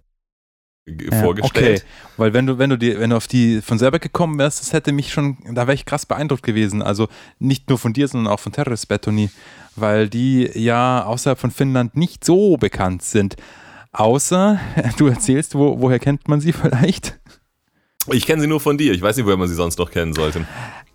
Ja, 0.85 1.19
vorgestellt. 1.19 1.79
Okay, 1.79 2.13
weil 2.17 2.33
wenn 2.33 2.45
du, 2.45 2.59
wenn 2.59 2.69
du 2.69 2.77
die, 2.77 2.99
wenn 2.99 3.09
du 3.09 3.17
auf 3.17 3.25
die 3.25 3.63
von 3.63 3.79
selber 3.79 3.97
gekommen 3.97 4.37
wärst, 4.37 4.61
das 4.61 4.73
hätte 4.73 4.91
mich 4.91 5.11
schon, 5.11 5.37
da 5.55 5.65
wäre 5.65 5.73
ich 5.73 5.85
krass 5.85 6.05
beeindruckt 6.05 6.43
gewesen. 6.43 6.83
Also 6.83 7.07
nicht 7.39 7.67
nur 7.67 7.79
von 7.79 7.93
dir, 7.93 8.07
sondern 8.07 8.31
auch 8.31 8.39
von 8.39 8.51
Teres 8.51 8.85
Betoni, 8.85 9.31
weil 9.75 10.07
die 10.07 10.51
ja 10.53 11.03
außerhalb 11.05 11.39
von 11.39 11.49
Finnland 11.49 11.97
nicht 11.97 12.23
so 12.23 12.57
bekannt 12.57 13.01
sind. 13.01 13.37
Außer, 13.91 14.59
du 14.99 15.07
erzählst, 15.07 15.55
wo, 15.55 15.81
woher 15.81 15.97
kennt 15.97 16.27
man 16.27 16.41
sie 16.41 16.53
vielleicht? 16.53 17.19
Ich 18.11 18.27
kenne 18.27 18.39
sie 18.39 18.47
nur 18.47 18.61
von 18.61 18.77
dir. 18.77 18.93
Ich 18.93 19.01
weiß 19.01 19.17
nicht, 19.17 19.25
woher 19.25 19.35
man 19.35 19.47
sie 19.47 19.55
sonst 19.55 19.79
noch 19.79 19.89
kennen 19.89 20.13
sollte. 20.13 20.45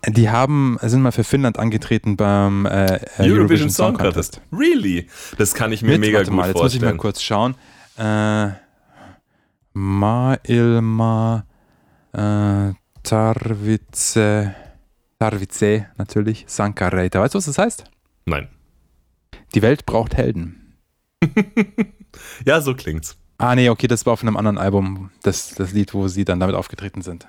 Die 0.07 0.29
haben, 0.29 0.77
sind 0.81 1.01
mal 1.01 1.11
für 1.11 1.23
Finnland 1.23 1.57
angetreten 1.59 2.17
beim 2.17 2.65
äh, 2.65 2.95
äh, 2.95 2.99
Eurovision 3.31 3.69
Song 3.69 3.95
Contest. 3.95 4.41
Really? 4.51 5.07
Das 5.37 5.53
kann 5.53 5.71
ich 5.71 5.81
mir 5.81 5.91
Mit, 5.91 6.01
mega 6.01 6.17
warte 6.17 6.29
gut 6.31 6.37
mal, 6.39 6.47
jetzt 6.47 6.61
muss 6.61 6.73
ich 6.73 6.81
mal 6.81 6.87
vorstellen. 6.87 6.97
kurz 6.97 7.21
schauen. 7.21 7.55
Äh, 7.97 8.49
Mailma 9.73 11.45
äh, 12.11 12.73
Tarvice, 13.03 14.51
Tarvice 15.19 15.85
natürlich, 15.97 16.45
Sankareita. 16.47 17.21
Weißt 17.21 17.33
du, 17.33 17.37
was 17.37 17.45
das 17.45 17.57
heißt? 17.57 17.85
Nein. 18.25 18.49
Die 19.55 19.61
Welt 19.61 19.85
braucht 19.85 20.15
Helden. 20.15 20.75
Ja, 22.45 22.61
so 22.61 22.75
klingt's. 22.75 23.17
Ah, 23.37 23.55
nee, 23.55 23.69
okay, 23.69 23.87
das 23.87 24.05
war 24.05 24.13
auf 24.13 24.21
einem 24.21 24.37
anderen 24.37 24.57
Album, 24.57 25.09
das, 25.23 25.55
das 25.55 25.71
Lied, 25.73 25.93
wo 25.93 26.07
sie 26.07 26.25
dann 26.25 26.39
damit 26.39 26.55
aufgetreten 26.55 27.01
sind. 27.01 27.27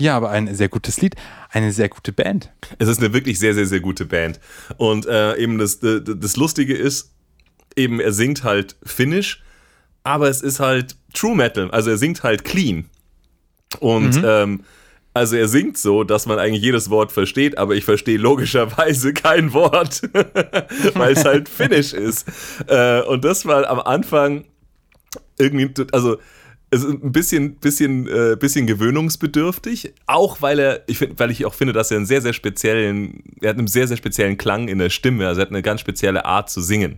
Ja, 0.00 0.16
aber 0.16 0.30
ein 0.30 0.52
sehr 0.54 0.68
gutes 0.68 1.00
Lied, 1.00 1.14
eine 1.50 1.72
sehr 1.72 1.88
gute 1.88 2.12
Band. 2.12 2.50
Es 2.78 2.88
ist 2.88 2.98
eine 2.98 3.12
wirklich 3.12 3.38
sehr, 3.38 3.54
sehr, 3.54 3.66
sehr 3.66 3.80
gute 3.80 4.04
Band. 4.04 4.40
Und 4.76 5.06
äh, 5.06 5.36
eben 5.36 5.58
das, 5.58 5.78
das, 5.78 6.02
das 6.04 6.36
Lustige 6.36 6.74
ist, 6.74 7.12
eben 7.76 8.00
er 8.00 8.12
singt 8.12 8.42
halt 8.42 8.76
Finnish, 8.82 9.42
aber 10.02 10.28
es 10.28 10.42
ist 10.42 10.60
halt 10.60 10.96
True 11.12 11.36
Metal, 11.36 11.70
also 11.70 11.90
er 11.90 11.96
singt 11.96 12.22
halt 12.22 12.44
clean. 12.44 12.86
Und 13.80 14.20
ähm, 14.24 14.64
also 15.14 15.36
er 15.36 15.46
singt 15.46 15.78
so, 15.78 16.02
dass 16.02 16.26
man 16.26 16.40
eigentlich 16.40 16.62
jedes 16.62 16.90
Wort 16.90 17.12
versteht, 17.12 17.56
aber 17.56 17.76
ich 17.76 17.84
verstehe 17.84 18.18
logischerweise 18.18 19.14
kein 19.14 19.52
Wort, 19.52 20.02
weil 20.94 21.12
es 21.12 21.24
halt 21.24 21.48
Finnish 21.48 21.92
ist. 21.92 22.26
Äh, 22.66 23.00
und 23.02 23.24
das 23.24 23.46
war 23.46 23.68
am 23.68 23.78
Anfang 23.78 24.44
irgendwie, 25.38 25.72
also 25.92 26.18
es 26.74 26.84
ein 26.84 27.12
bisschen, 27.12 27.56
bisschen, 27.56 28.06
äh, 28.08 28.36
bisschen 28.38 28.66
gewöhnungsbedürftig, 28.66 29.94
auch 30.06 30.42
weil 30.42 30.58
er, 30.58 30.82
ich 30.86 30.98
find, 30.98 31.18
weil 31.18 31.30
ich 31.30 31.44
auch 31.44 31.54
finde, 31.54 31.72
dass 31.72 31.90
er 31.90 31.98
einen 31.98 32.06
sehr, 32.06 32.22
sehr 32.22 32.32
speziellen, 32.32 33.22
er 33.40 33.50
hat 33.50 33.58
einen 33.58 33.66
sehr, 33.66 33.86
sehr 33.86 33.96
speziellen 33.96 34.36
Klang 34.36 34.68
in 34.68 34.78
der 34.78 34.90
Stimme, 34.90 35.26
also 35.26 35.40
er 35.40 35.46
hat 35.46 35.50
eine 35.50 35.62
ganz 35.62 35.80
spezielle 35.80 36.24
Art 36.24 36.50
zu 36.50 36.60
singen. 36.60 36.96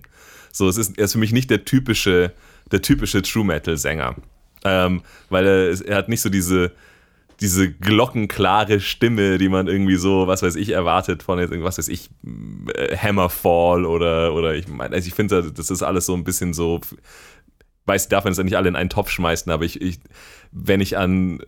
So, 0.52 0.68
es 0.68 0.78
ist, 0.78 0.98
er 0.98 1.04
ist 1.04 1.12
für 1.12 1.18
mich 1.18 1.32
nicht 1.32 1.50
der 1.50 1.64
typische, 1.64 2.32
der 2.72 2.82
typische 2.82 3.22
True 3.22 3.44
Metal 3.44 3.76
Sänger, 3.76 4.16
ähm, 4.64 5.02
weil 5.28 5.46
er, 5.46 5.86
er 5.86 5.96
hat 5.96 6.08
nicht 6.08 6.22
so 6.22 6.28
diese, 6.28 6.72
diese 7.40 7.70
glockenklare 7.70 8.80
Stimme, 8.80 9.38
die 9.38 9.48
man 9.48 9.66
irgendwie 9.66 9.96
so, 9.96 10.26
was 10.26 10.42
weiß 10.42 10.56
ich, 10.56 10.70
erwartet 10.70 11.22
von 11.22 11.38
jetzt, 11.38 11.52
was 11.52 11.78
weiß 11.78 11.88
ich, 11.88 12.08
äh, 12.74 12.96
Hammerfall 12.96 13.84
oder, 13.84 14.32
oder 14.32 14.54
ich 14.54 14.68
meine, 14.68 14.94
also 14.94 15.06
ich 15.06 15.14
finde, 15.14 15.52
das 15.52 15.70
ist 15.70 15.82
alles 15.82 16.06
so 16.06 16.14
ein 16.14 16.24
bisschen 16.24 16.54
so, 16.54 16.80
weiß, 17.86 18.08
darf 18.08 18.24
man 18.24 18.32
es 18.32 18.38
ja 18.38 18.44
nicht 18.44 18.56
alle 18.56 18.68
in 18.68 18.76
einen 18.76 18.90
Topf 18.90 19.10
schmeißen, 19.10 19.50
aber 19.50 19.64
ich, 19.64 19.80
ich 19.80 19.98
wenn 20.52 20.80
ich 20.80 20.96
an, 20.98 21.40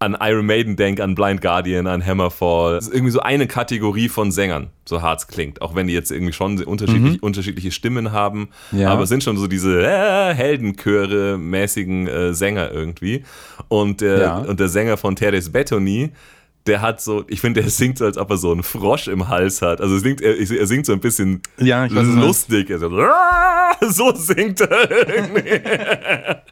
an 0.00 0.16
Iron 0.20 0.44
Maiden 0.44 0.76
denke, 0.76 1.02
an 1.04 1.14
Blind 1.14 1.40
Guardian, 1.40 1.86
an 1.86 2.04
Hammerfall, 2.04 2.74
das 2.74 2.88
ist 2.88 2.92
irgendwie 2.94 3.12
so 3.12 3.20
eine 3.20 3.46
Kategorie 3.46 4.08
von 4.08 4.32
Sängern, 4.32 4.70
so 4.84 5.00
hart 5.02 5.20
es 5.20 5.28
klingt, 5.28 5.62
auch 5.62 5.74
wenn 5.74 5.86
die 5.86 5.94
jetzt 5.94 6.10
irgendwie 6.10 6.32
schon 6.32 6.62
unterschiedlich, 6.62 7.22
unterschiedliche 7.22 7.70
Stimmen 7.70 8.12
haben, 8.12 8.48
Ja. 8.72 8.90
aber 8.90 9.04
es 9.04 9.08
sind 9.08 9.22
schon 9.24 9.36
so 9.38 9.46
diese 9.46 9.82
äh, 9.86 10.34
Heldenchöre-mäßigen 10.34 12.08
äh, 12.08 12.34
Sänger 12.34 12.70
irgendwie 12.72 13.24
und 13.68 14.00
der, 14.00 14.18
Ja. 14.18 14.36
und 14.38 14.60
der 14.60 14.68
Sänger 14.68 14.96
von 14.96 15.16
Teres 15.16 15.50
Bettoni, 15.52 16.10
der 16.66 16.80
hat 16.80 17.00
so, 17.00 17.24
ich 17.28 17.40
finde, 17.42 17.60
der 17.60 17.68
singt 17.70 17.98
so, 17.98 18.06
als 18.06 18.16
ob 18.16 18.30
er 18.30 18.36
so 18.38 18.50
einen 18.50 18.62
Frosch 18.62 19.06
im 19.08 19.28
Hals 19.28 19.60
hat. 19.60 19.82
Also 19.82 19.96
es 19.96 20.02
singt, 20.02 20.22
er, 20.22 20.34
er 20.38 20.66
singt 20.66 20.86
so 20.86 20.94
ein 20.94 21.00
bisschen 21.00 21.42
Ja, 21.58 21.84
lustig. 21.86 22.70
Er 22.70 22.78
so, 23.88 24.14
singt 24.14 24.60
er 24.60 24.90
irgendwie. 24.90 25.60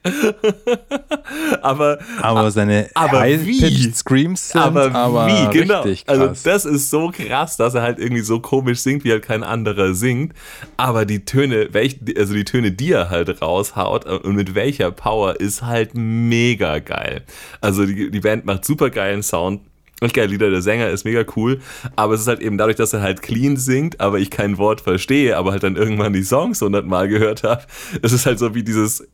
aber, 1.62 1.98
Aber 2.20 2.50
seine 2.50 2.88
aber 2.94 3.24
wie? 3.24 3.92
Screams 3.92 4.50
sind 4.50 4.61
aber, 4.61 4.94
aber, 4.94 5.26
wie, 5.26 5.58
genau. 5.58 5.82
Also 6.06 6.26
krass. 6.26 6.42
das 6.42 6.64
ist 6.64 6.90
so 6.90 7.11
krass, 7.11 7.56
dass 7.56 7.74
er 7.74 7.82
halt 7.82 7.98
irgendwie 7.98 8.22
so 8.22 8.40
komisch 8.40 8.80
singt, 8.80 9.04
wie 9.04 9.12
halt 9.12 9.22
kein 9.22 9.42
anderer 9.42 9.94
singt. 9.94 10.35
Aber 10.76 11.04
die 11.04 11.24
Töne, 11.24 11.68
welch, 11.72 12.00
also 12.16 12.35
die 12.35 12.44
Töne, 12.44 12.72
die 12.72 12.92
er 12.92 13.11
halt 13.11 13.42
raushaut 13.42 14.06
äh, 14.06 14.11
und 14.11 14.35
mit 14.35 14.54
welcher 14.54 14.90
Power 14.90 15.40
ist 15.40 15.62
halt 15.62 15.94
mega 15.94 16.78
geil. 16.78 17.22
Also 17.61 17.87
die, 17.87 18.11
die 18.11 18.20
Band 18.20 18.44
macht 18.44 18.64
super 18.64 18.90
geilen 18.90 19.22
Sound. 19.22 19.61
Und 20.03 20.12
geile 20.12 20.27
Lieder, 20.27 20.51
der 20.51 20.62
Sänger 20.62 20.91
ist 20.91 21.05
mega 21.05 21.25
cool, 21.37 21.61
aber 21.95 22.15
es 22.15 22.23
ist 22.23 22.27
halt 22.27 22.41
eben 22.41 22.59
dadurch, 22.59 22.77
dass 22.77 22.93
er 22.93 23.03
halt 23.03 23.23
clean 23.23 23.57
singt, 23.57 24.01
aber 24.01 24.19
ich 24.19 24.31
kein 24.31 24.59
Wort 24.59 24.81
verstehe, 24.81 25.37
aber 25.37 25.53
halt 25.53 25.62
dann 25.62 25.77
irgendwann 25.77 26.12
die 26.12 26.25
Songs 26.25 26.61
hundertmal 26.61 27.07
gehört 27.07 27.45
habe. 27.45 27.62
Es 28.03 28.12
ist 28.12 28.27
halt 28.27 28.41
so 28.41 28.53
wie 28.53 28.65
dieses, 28.65 29.07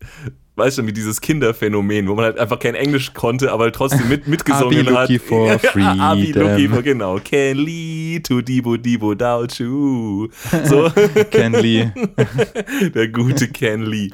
weißt 0.56 0.78
du, 0.78 0.86
wie 0.86 0.94
dieses 0.94 1.20
Kinderphänomen, 1.20 2.08
wo 2.08 2.14
man 2.14 2.24
halt 2.24 2.38
einfach 2.38 2.58
kein 2.58 2.74
Englisch 2.74 3.12
konnte, 3.12 3.52
aber 3.52 3.64
halt 3.64 3.74
trotzdem 3.74 4.08
mit, 4.08 4.26
mitgesungen 4.28 4.88
Abi 4.96 5.18
hat. 5.18 5.22
for 5.22 5.50
Abi 5.50 6.32
freedom. 6.32 6.42
looky 6.42 6.68
for, 6.68 6.82
genau. 6.82 7.18
Can 7.22 7.58
lead 7.58 8.26
to 8.26 8.40
dibo 8.40 8.78
dibo 8.78 9.14
dao 9.14 9.46
chu. 9.46 10.28
So, 10.64 10.90
Ken 11.30 11.52
Lee. 11.52 11.90
der 12.94 13.08
gute 13.08 13.48
Ken 13.48 13.82
Lee. 13.82 14.10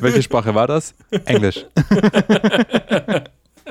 Welche 0.00 0.22
Sprache 0.24 0.52
war 0.52 0.66
das? 0.66 0.94
Englisch. 1.26 1.64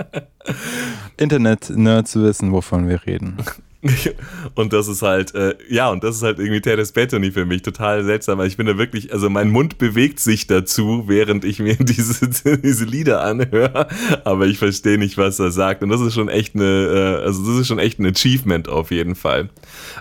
Internet-Nerds 1.17 2.15
wissen, 2.15 2.51
wovon 2.51 2.87
wir 2.87 3.05
reden. 3.05 3.37
Und 4.55 4.73
das 4.73 4.87
ist 4.87 5.01
halt, 5.01 5.35
äh, 5.35 5.55
ja, 5.69 5.89
und 5.89 6.03
das 6.03 6.17
ist 6.17 6.23
halt 6.23 6.39
irgendwie 6.39 6.61
Teres 6.61 6.91
Bettoni 6.91 7.31
für 7.31 7.45
mich 7.45 7.61
total 7.61 8.03
seltsam. 8.03 8.39
weil 8.39 8.47
Ich 8.47 8.57
bin 8.57 8.65
da 8.65 8.77
wirklich, 8.77 9.13
also 9.13 9.29
mein 9.29 9.49
Mund 9.49 9.77
bewegt 9.77 10.19
sich 10.19 10.47
dazu, 10.47 11.03
während 11.07 11.45
ich 11.45 11.59
mir 11.59 11.75
diese, 11.79 12.27
diese 12.57 12.85
Lieder 12.85 13.23
anhöre, 13.23 13.87
aber 14.23 14.47
ich 14.47 14.57
verstehe 14.57 14.97
nicht, 14.97 15.17
was 15.17 15.39
er 15.39 15.51
sagt. 15.51 15.83
Und 15.83 15.89
das 15.89 16.01
ist 16.01 16.13
schon 16.15 16.29
echt 16.29 16.55
eine, 16.55 16.65
äh, 16.65 17.23
also 17.23 17.45
das 17.45 17.61
ist 17.61 17.67
schon 17.67 17.79
echt 17.79 17.99
ein 17.99 18.05
Achievement 18.05 18.67
auf 18.67 18.91
jeden 18.91 19.15
Fall. 19.15 19.49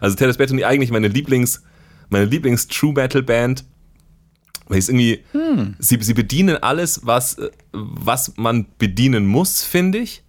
Also 0.01 0.17
Teres 0.17 0.39
Bettoni 0.39 0.65
eigentlich 0.65 0.91
meine 0.91 1.09
Lieblings, 1.09 1.63
meine 2.09 2.25
Lieblings-True 2.25 2.95
Metal 2.95 3.23
Band. 3.23 3.65
Weil 4.69 4.79
es 4.79 4.89
irgendwie, 4.89 5.23
sie, 5.79 5.99
sie 6.01 6.15
bedienen 6.15 6.57
alles, 6.57 7.07
was, 7.07 7.39
äh, 7.39 7.51
was 7.73 8.37
man 8.37 8.67
bedienen 8.79 9.27
muss, 9.27 9.63
finde 9.63 9.99
ich. 9.99 10.23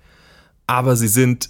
Aber 0.67 0.95
sie 0.95 1.08
sind 1.08 1.50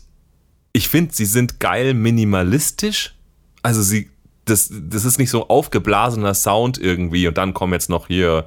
ich 0.78 0.90
finde, 0.90 1.14
sie 1.14 1.26
sind 1.26 1.60
geil 1.60 1.96
minimalistisch. 1.96 3.16
Also 3.64 3.82
sie, 3.82 4.10
das, 4.46 4.72
das 4.72 5.06
ist 5.06 5.18
nicht 5.18 5.32
so 5.32 5.48
aufgeblasener 5.50 6.36
Sound 6.36 6.78
irgendwie 6.78 7.28
und 7.28 7.38
dann 7.38 7.56
kommen 7.56 7.74
jetzt 7.74 7.90
noch 7.90 8.08
hier 8.08 8.46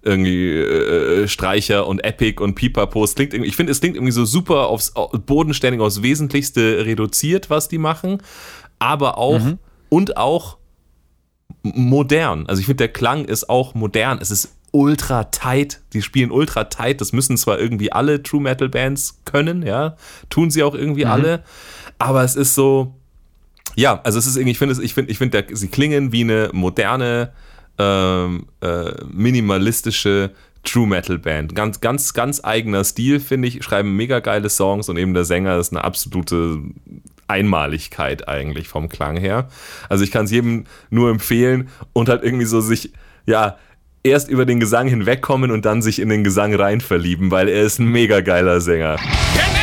irgendwie 0.00 0.52
äh, 0.52 1.28
Streicher 1.28 1.86
und 1.86 2.02
Epic 2.02 2.42
und 2.42 2.54
Pipapo. 2.54 3.04
Es 3.04 3.14
klingt 3.14 3.34
ich 3.34 3.56
finde, 3.56 3.72
es 3.72 3.80
klingt 3.80 3.96
irgendwie 3.96 4.12
so 4.12 4.24
super 4.24 4.68
aufs 4.68 4.94
bodenständig, 5.26 5.82
aufs 5.82 6.02
Wesentlichste 6.02 6.86
reduziert, 6.86 7.50
was 7.50 7.68
die 7.68 7.78
machen, 7.78 8.22
aber 8.78 9.18
auch 9.18 9.42
und 9.90 10.16
auch 10.16 10.56
modern. 11.74 12.46
Also 12.46 12.60
ich 12.60 12.66
finde, 12.66 12.78
der 12.78 12.92
Klang 12.92 13.24
ist 13.24 13.48
auch 13.48 13.74
modern. 13.74 14.18
Es 14.20 14.30
ist 14.30 14.54
ultra 14.72 15.24
tight. 15.24 15.80
Die 15.92 16.02
spielen 16.02 16.30
ultra 16.30 16.64
tight. 16.64 17.00
Das 17.00 17.12
müssen 17.12 17.36
zwar 17.36 17.58
irgendwie 17.58 17.92
alle 17.92 18.22
True 18.22 18.42
Metal 18.42 18.68
Bands 18.68 19.20
können, 19.24 19.62
ja, 19.62 19.96
tun 20.28 20.50
sie 20.50 20.62
auch 20.62 20.74
irgendwie 20.74 21.06
alle, 21.06 21.42
aber 21.98 22.24
es 22.24 22.36
ist 22.36 22.54
so, 22.54 22.94
ja, 23.74 24.00
also 24.04 24.18
es 24.18 24.26
ist 24.26 24.36
irgendwie, 24.36 24.52
ich 24.52 24.58
finde, 24.58 24.82
ich 24.82 24.94
finde, 24.94 25.10
ich 25.10 25.18
finde, 25.18 25.46
sie 25.52 25.68
klingen 25.68 26.12
wie 26.12 26.22
eine 26.22 26.50
moderne, 26.52 27.32
ähm, 27.78 28.46
äh, 28.60 28.92
minimalistische 29.10 30.32
True 30.64 30.86
Metal 30.86 31.18
Band. 31.18 31.54
Ganz, 31.54 31.80
ganz, 31.80 32.12
ganz 32.12 32.42
eigener 32.42 32.82
Stil, 32.84 33.20
finde 33.20 33.48
ich. 33.48 33.62
Schreiben 33.62 33.94
mega 33.94 34.18
geile 34.20 34.50
Songs 34.50 34.88
und 34.88 34.96
eben 34.96 35.14
der 35.14 35.24
Sänger 35.24 35.58
ist 35.58 35.72
eine 35.72 35.84
absolute 35.84 36.58
Einmaligkeit 37.28 38.28
eigentlich 38.28 38.68
vom 38.68 38.88
Klang 38.88 39.16
her. 39.16 39.48
Also 39.88 40.04
ich 40.04 40.10
kann 40.10 40.26
es 40.26 40.30
jedem 40.30 40.64
nur 40.90 41.10
empfehlen 41.10 41.68
und 41.92 42.08
halt 42.08 42.22
irgendwie 42.22 42.46
so 42.46 42.60
sich, 42.60 42.92
ja, 43.26 43.56
erst 44.02 44.28
über 44.28 44.46
den 44.46 44.60
Gesang 44.60 44.86
hinwegkommen 44.88 45.50
und 45.50 45.64
dann 45.64 45.82
sich 45.82 45.98
in 45.98 46.08
den 46.08 46.24
Gesang 46.24 46.54
rein 46.54 46.80
verlieben, 46.80 47.30
weil 47.30 47.48
er 47.48 47.62
ist 47.62 47.78
ein 47.78 47.88
mega 47.88 48.20
geiler 48.20 48.60
Sänger. 48.60 48.94
En 48.94 49.55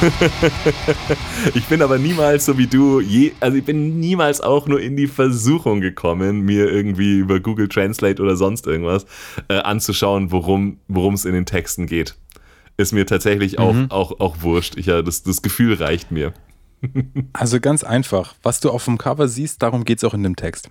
Ich 1.54 1.66
bin 1.66 1.82
aber 1.82 1.98
niemals 1.98 2.44
so 2.44 2.58
wie 2.58 2.66
du, 2.66 3.00
je, 3.00 3.32
also 3.40 3.56
ich 3.56 3.64
bin 3.64 3.98
niemals 4.00 4.40
auch 4.40 4.66
nur 4.66 4.80
in 4.80 4.96
die 4.96 5.06
Versuchung 5.06 5.80
gekommen, 5.80 6.42
mir 6.42 6.70
irgendwie 6.70 7.18
über 7.18 7.40
Google 7.40 7.68
Translate 7.68 8.22
oder 8.22 8.36
sonst 8.36 8.66
irgendwas 8.66 9.06
äh, 9.48 9.58
anzuschauen, 9.58 10.30
worum 10.30 11.14
es 11.14 11.24
in 11.24 11.32
den 11.32 11.46
Texten 11.46 11.86
geht. 11.86 12.16
Ist 12.76 12.92
mir 12.92 13.06
tatsächlich 13.06 13.58
auch, 13.58 13.76
auch, 13.90 14.20
auch 14.20 14.36
wurscht. 14.40 14.76
Ich, 14.76 14.86
ja, 14.86 15.02
das, 15.02 15.22
das 15.22 15.42
Gefühl 15.42 15.74
reicht 15.74 16.10
mir. 16.10 16.32
Also 17.34 17.60
ganz 17.60 17.84
einfach. 17.84 18.34
Was 18.42 18.60
du 18.60 18.70
auf 18.70 18.86
dem 18.86 18.96
Cover 18.96 19.28
siehst, 19.28 19.62
darum 19.62 19.84
geht 19.84 19.98
es 19.98 20.04
auch 20.04 20.14
in 20.14 20.22
dem 20.22 20.34
Text. 20.34 20.70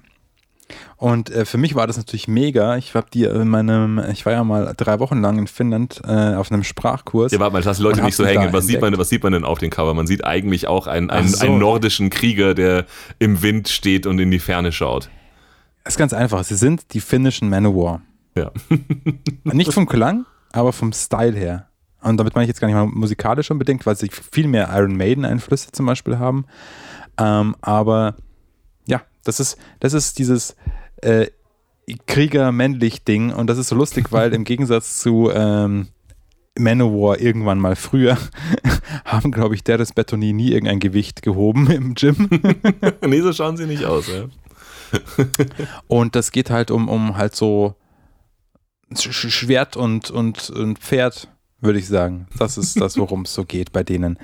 Und 0.97 1.29
äh, 1.29 1.45
für 1.45 1.57
mich 1.57 1.75
war 1.75 1.87
das 1.87 1.97
natürlich 1.97 2.27
mega. 2.27 2.77
Ich 2.77 2.93
habe 2.93 3.07
die 3.13 3.23
in 3.23 3.47
meinem, 3.47 4.01
ich 4.11 4.25
war 4.25 4.33
ja 4.33 4.43
mal 4.43 4.73
drei 4.75 4.99
Wochen 4.99 5.21
lang 5.21 5.37
in 5.37 5.47
Finnland 5.47 6.01
äh, 6.05 6.35
auf 6.35 6.51
einem 6.51 6.63
Sprachkurs. 6.63 7.31
Ja, 7.31 7.39
warte 7.39 7.53
mal, 7.53 7.63
lass 7.63 7.77
die 7.77 7.83
Leute 7.83 8.01
nicht 8.01 8.15
so 8.15 8.25
hängen. 8.25 8.51
Was 8.53 8.67
sieht, 8.67 8.81
man, 8.81 8.97
was 8.97 9.09
sieht 9.09 9.23
man 9.23 9.33
denn 9.33 9.45
auf 9.45 9.59
dem 9.59 9.69
Cover? 9.69 9.93
Man 9.93 10.07
sieht 10.07 10.25
eigentlich 10.25 10.67
auch 10.67 10.87
einen, 10.87 11.09
einen, 11.09 11.29
so. 11.29 11.45
einen 11.45 11.59
nordischen 11.59 12.09
Krieger, 12.09 12.53
der 12.53 12.85
im 13.17 13.41
Wind 13.41 13.69
steht 13.69 14.05
und 14.05 14.19
in 14.19 14.31
die 14.31 14.39
Ferne 14.39 14.71
schaut. 14.71 15.09
Das 15.83 15.93
ist 15.93 15.97
ganz 15.97 16.13
einfach. 16.13 16.43
Sie 16.43 16.55
sind 16.55 16.93
die 16.93 16.99
finnischen 16.99 17.49
Manowar. 17.49 18.01
Ja. 18.35 18.51
Nicht 19.43 19.73
vom 19.73 19.87
Klang, 19.87 20.25
aber 20.51 20.73
vom 20.73 20.93
Style 20.93 21.37
her. 21.37 21.67
Und 22.01 22.17
damit 22.17 22.35
meine 22.35 22.45
ich 22.45 22.49
jetzt 22.49 22.61
gar 22.61 22.67
nicht 22.67 22.75
mal 22.75 22.85
musikalisch 22.85 23.51
unbedingt, 23.51 23.85
weil 23.85 23.95
sie 23.95 24.09
viel 24.09 24.47
mehr 24.47 24.69
Iron 24.73 24.95
Maiden-Einflüsse 24.95 25.71
zum 25.71 25.85
Beispiel 25.85 26.17
haben. 26.17 26.45
Ähm, 27.17 27.55
aber 27.59 28.15
das 29.23 29.39
ist, 29.39 29.57
das 29.79 29.93
ist 29.93 30.19
dieses 30.19 30.55
äh, 31.01 31.27
Krieger-männlich-Ding 32.07 33.33
und 33.33 33.47
das 33.47 33.57
ist 33.57 33.69
so 33.69 33.75
lustig, 33.75 34.07
weil 34.11 34.33
im 34.33 34.43
Gegensatz 34.43 34.99
zu 34.99 35.31
ähm, 35.33 35.87
Manowar 36.57 37.19
irgendwann 37.19 37.59
mal 37.59 37.75
früher 37.75 38.17
haben, 39.05 39.31
glaube 39.31 39.55
ich, 39.55 39.63
Deres 39.63 39.93
Betoni 39.93 40.33
nie 40.33 40.51
irgendein 40.51 40.79
Gewicht 40.79 41.21
gehoben 41.21 41.69
im 41.71 41.93
Gym. 41.95 42.29
nee, 43.05 43.21
so 43.21 43.31
schauen 43.33 43.57
sie 43.57 43.65
nicht 43.65 43.85
aus. 43.85 44.07
Ja. 44.07 44.25
Und 45.87 46.15
das 46.15 46.31
geht 46.31 46.49
halt 46.49 46.71
um, 46.71 46.89
um 46.89 47.15
halt 47.15 47.35
so 47.35 47.75
Sch 48.93 49.09
Sch- 49.09 49.29
Schwert 49.29 49.77
und, 49.77 50.09
und, 50.09 50.49
und 50.49 50.79
Pferd, 50.79 51.27
würde 51.61 51.79
ich 51.79 51.87
sagen. 51.87 52.27
Das 52.37 52.57
ist 52.57 52.79
das, 52.81 52.97
worum 52.97 53.21
es 53.21 53.33
so 53.33 53.45
geht 53.45 53.71
bei 53.71 53.83
denen. 53.83 54.17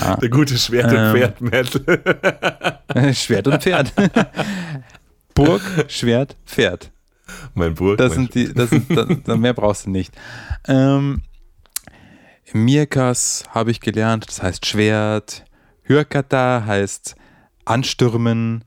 Ja. 0.00 0.16
Der 0.16 0.28
gute 0.30 0.56
Schwert- 0.58 0.90
und 0.92 0.96
Ähm. 0.96 1.12
Pferd-Metal. 1.14 3.12
Schwert 3.14 3.46
und 3.48 3.62
Pferd. 3.62 3.92
Burg, 5.34 5.62
Schwert, 5.88 6.36
Pferd. 6.46 6.90
mein 7.54 7.74
Burg. 7.74 7.98
Das 7.98 8.10
mein 8.10 8.18
sind 8.26 8.34
die, 8.34 8.52
das 8.54 8.70
sind, 8.70 8.90
das, 8.96 9.06
das- 9.24 9.38
mehr 9.38 9.52
brauchst 9.54 9.86
du 9.86 9.90
nicht. 9.90 10.14
Ähm, 10.68 11.22
Mirkas 12.52 13.44
habe 13.50 13.70
ich 13.70 13.80
gelernt, 13.80 14.26
das 14.28 14.42
heißt 14.42 14.66
Schwert. 14.66 15.44
Hürkata 15.82 16.64
heißt 16.66 17.16
anstürmen. 17.64 18.64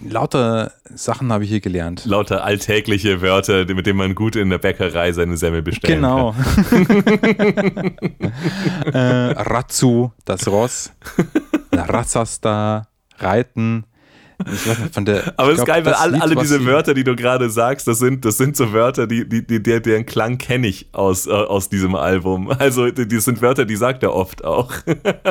Lauter 0.00 0.72
Sachen 0.94 1.32
habe 1.32 1.44
ich 1.44 1.50
hier 1.50 1.60
gelernt. 1.60 2.04
Lauter 2.04 2.44
alltägliche 2.44 3.20
Wörter, 3.20 3.64
mit 3.66 3.86
denen 3.86 3.98
man 3.98 4.14
gut 4.14 4.36
in 4.36 4.50
der 4.50 4.58
Bäckerei 4.58 5.12
seine 5.12 5.36
Semmel 5.36 5.62
bestellen 5.62 6.02
Genau. 6.02 6.34
äh, 8.92 8.98
Ratsu, 8.98 10.10
das 10.24 10.46
Ross. 10.46 10.92
Ratsasta, 11.72 12.86
Reiten. 13.18 13.84
Ich 14.52 14.68
weiß 14.68 14.78
nicht, 14.78 14.94
von 14.94 15.04
der, 15.04 15.34
Aber 15.36 15.50
es 15.50 15.58
ist 15.58 15.66
geil, 15.66 15.84
weil 15.84 15.92
das 15.92 16.00
alle, 16.00 16.12
Lied, 16.12 16.22
alle 16.22 16.36
was 16.36 16.42
diese 16.44 16.64
Wörter, 16.64 16.94
die 16.94 17.02
du 17.02 17.16
gerade 17.16 17.50
sagst, 17.50 17.88
das 17.88 17.98
sind, 17.98 18.24
das 18.24 18.36
sind 18.36 18.56
so 18.56 18.72
Wörter, 18.72 19.08
die, 19.08 19.28
die, 19.28 19.44
die, 19.44 19.60
der, 19.60 19.80
deren 19.80 20.06
Klang 20.06 20.38
kenne 20.38 20.68
ich 20.68 20.88
aus, 20.92 21.26
äh, 21.26 21.30
aus 21.30 21.68
diesem 21.68 21.94
Album. 21.94 22.52
Also, 22.58 22.90
die, 22.90 23.06
die 23.08 23.20
sind 23.20 23.40
Wörter, 23.40 23.64
die 23.64 23.76
sagt 23.76 24.02
er 24.02 24.12
oft 24.14 24.44
auch. 24.44 24.72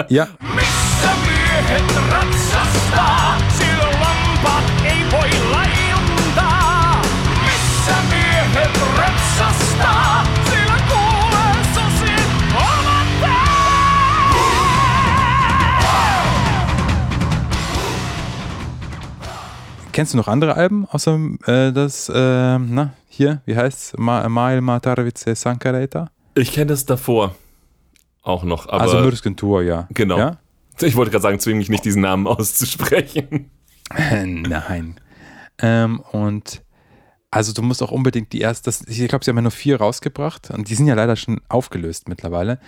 Ja, 0.10 0.27
Missä 0.56 1.12
miehet 1.25 3.47
Kennst 19.98 20.14
du 20.14 20.18
noch 20.18 20.28
andere 20.28 20.54
Alben 20.54 20.86
außer 20.86 21.20
äh, 21.48 21.72
das, 21.74 22.08
äh, 22.08 22.14
na, 22.60 22.94
hier, 23.10 23.42
wie 23.46 23.58
heißt's? 23.58 23.96
Ma 23.98 24.30
Mail 24.30 24.62
Matarovice 24.62 25.34
Sankareta? 25.34 26.12
Ich 26.36 26.52
kenne 26.52 26.68
das 26.68 26.86
davor 26.86 27.34
auch 28.22 28.44
noch, 28.44 28.68
aber 28.68 28.82
Also 28.82 29.00
Mürsken 29.00 29.36
Tour, 29.36 29.64
ja. 29.64 29.88
Genau. 29.90 30.20
Ja? 30.20 30.38
ich 30.82 30.96
wollte 30.96 31.10
gerade 31.10 31.24
sagen, 31.24 31.40
zwing 31.40 31.58
mich 31.58 31.70
nicht, 31.70 31.84
diesen 31.84 32.04
Namen 32.04 32.28
auszusprechen. 32.28 33.50
Nein. 33.90 35.00
Ähm, 35.58 36.02
und 36.12 36.62
also 37.32 37.52
du 37.52 37.64
musst 37.64 37.82
auch 37.82 37.90
unbedingt 37.90 38.34
die 38.34 38.42
erste, 38.42 38.66
das, 38.66 38.84
ich 38.88 39.08
glaube, 39.08 39.26
sie 39.26 39.32
haben 39.32 39.38
ja 39.38 39.42
nur 39.42 39.50
vier 39.50 39.80
rausgebracht 39.80 40.52
und 40.52 40.70
die 40.70 40.76
sind 40.76 40.86
ja 40.86 40.94
leider 40.94 41.16
schon 41.16 41.42
aufgelöst 41.50 42.08
mittlerweile. 42.08 42.60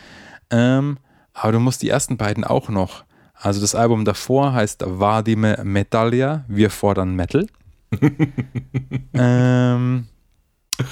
Ähm, 0.49 0.97
aber 1.33 1.51
du 1.51 1.59
musst 1.59 1.83
die 1.83 1.89
ersten 1.89 2.17
beiden 2.17 2.43
auch 2.43 2.69
noch. 2.69 3.03
Also 3.41 3.61
das 3.61 3.73
Album 3.73 4.03
davor 4.03 4.53
heißt 4.53 4.83
Vadime 4.85 5.61
Metallia, 5.63 6.43
wir 6.47 6.69
fordern 6.69 7.15
Metal. 7.15 7.47
ähm, 9.13 10.07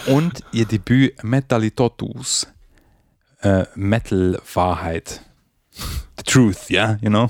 und 0.08 0.44
ihr 0.54 0.66
Debüt 0.66 1.24
Metallitotus, 1.24 2.48
äh, 3.42 3.66
Metal 3.76 4.40
Wahrheit. 4.54 5.22
The 6.18 6.24
Truth, 6.26 6.70
ja, 6.70 6.92
yeah, 6.92 7.00
you 7.02 7.10
know. 7.10 7.30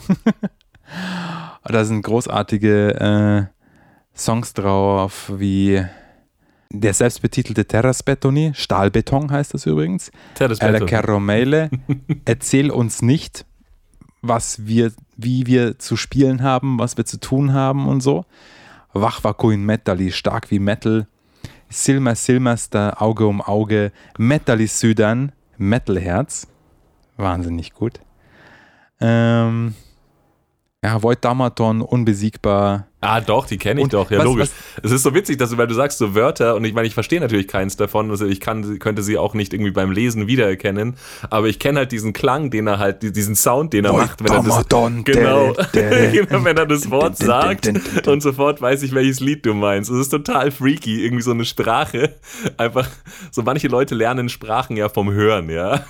da 1.63 1.84
sind 1.84 2.03
großartige 2.03 3.49
äh, 3.51 4.17
Songs 4.17 4.53
drauf, 4.53 5.32
wie 5.36 5.84
der 6.71 6.93
selbstbetitelte 6.93 7.65
Terras 7.65 8.03
Betoni, 8.03 8.51
Stahlbeton 8.53 9.32
heißt 9.32 9.53
das 9.53 9.65
übrigens. 9.65 10.12
Battle. 10.38 10.86
Caromele, 10.86 11.69
erzähl 12.25 12.71
uns 12.71 13.01
nicht, 13.01 13.45
was 14.21 14.65
wir, 14.65 14.91
wie 15.15 15.45
wir 15.45 15.80
zu 15.80 15.95
spielen 15.95 16.41
haben, 16.43 16.80
was 16.80 16.97
wir 16.97 17.06
zu 17.06 17.19
tun 17.19 17.53
haben 17.53 17.88
und 17.88 18.01
so. 18.01 18.25
Wachwakuin 18.93 19.63
Metali, 19.63 20.12
stark 20.12 20.51
wie 20.51 20.60
Metal. 20.60 21.08
Silma 21.69 22.15
Silmaster, 22.15 23.01
Auge 23.01 23.27
um 23.27 23.41
Auge. 23.41 23.91
Metali 24.17 24.67
Südan, 24.67 25.32
Metalherz. 25.58 26.47
Wahnsinnig 27.17 27.73
gut. 27.73 27.99
Ähm, 28.99 29.75
ja, 30.84 31.01
Void 31.01 31.23
Damaton, 31.23 31.82
unbesiegbar. 31.82 32.88
Ah, 32.99 33.21
doch, 33.21 33.45
die 33.45 33.60
kenne 33.60 33.79
ich 33.79 33.83
Und 33.83 33.93
doch, 33.93 34.10
ja, 34.10 34.17
was- 34.17 34.25
logisch. 34.25 34.49
Es 34.81 34.91
ist 34.91 35.03
so 35.03 35.13
witzig, 35.13 35.38
dass 35.38 35.51
du, 35.51 35.57
weil 35.60 35.67
du 35.67 35.75
sagst 35.75 35.99
so 35.99 36.15
Wörter 36.15 36.55
und 36.55 36.65
ich 36.65 36.73
meine, 36.73 36.88
ich 36.88 36.95
verstehe 36.95 37.19
natürlich 37.19 37.47
keins 37.47 37.77
davon, 37.77 38.10
also 38.10 38.25
ich 38.25 38.39
kann, 38.39 38.79
könnte 38.79 39.03
sie 39.03 39.19
auch 39.19 39.36
nicht 39.36 39.53
irgendwie 39.53 39.69
beim 39.71 39.91
Lesen 39.91 40.25
wiedererkennen, 40.25 40.95
aber 41.29 41.47
ich 41.47 41.60
kenne 41.60 41.77
halt 41.79 41.91
diesen 41.91 42.12
Klang, 42.13 42.49
den 42.49 42.65
er 42.65 42.79
halt, 42.79 43.03
diesen 43.15 43.36
Sound, 43.36 43.73
den 43.73 43.86
er 43.86 43.93
Void 43.93 44.01
macht, 44.01 44.23
wenn 44.23 44.31
er 44.33 44.41
das, 44.43 44.67
genau, 45.05 45.53
genau, 45.73 46.43
wenn 46.43 46.57
er 46.57 46.65
das 46.65 46.89
Wort 46.89 47.17
sagt 47.17 47.71
und 48.07 48.21
sofort 48.23 48.62
weiß 48.63 48.81
ich, 48.81 48.95
welches 48.95 49.19
Lied 49.19 49.45
du 49.45 49.53
meinst. 49.53 49.91
Es 49.91 49.97
ist 49.99 50.10
total 50.10 50.49
freaky, 50.49 51.03
irgendwie 51.05 51.23
so 51.23 51.31
eine 51.31 51.45
Sprache, 51.45 52.15
einfach, 52.57 52.89
so 53.31 53.43
manche 53.43 53.67
Leute 53.67 53.93
lernen 53.93 54.27
Sprachen 54.27 54.75
ja 54.75 54.89
vom 54.89 55.12
Hören, 55.12 55.49
ja. 55.51 55.86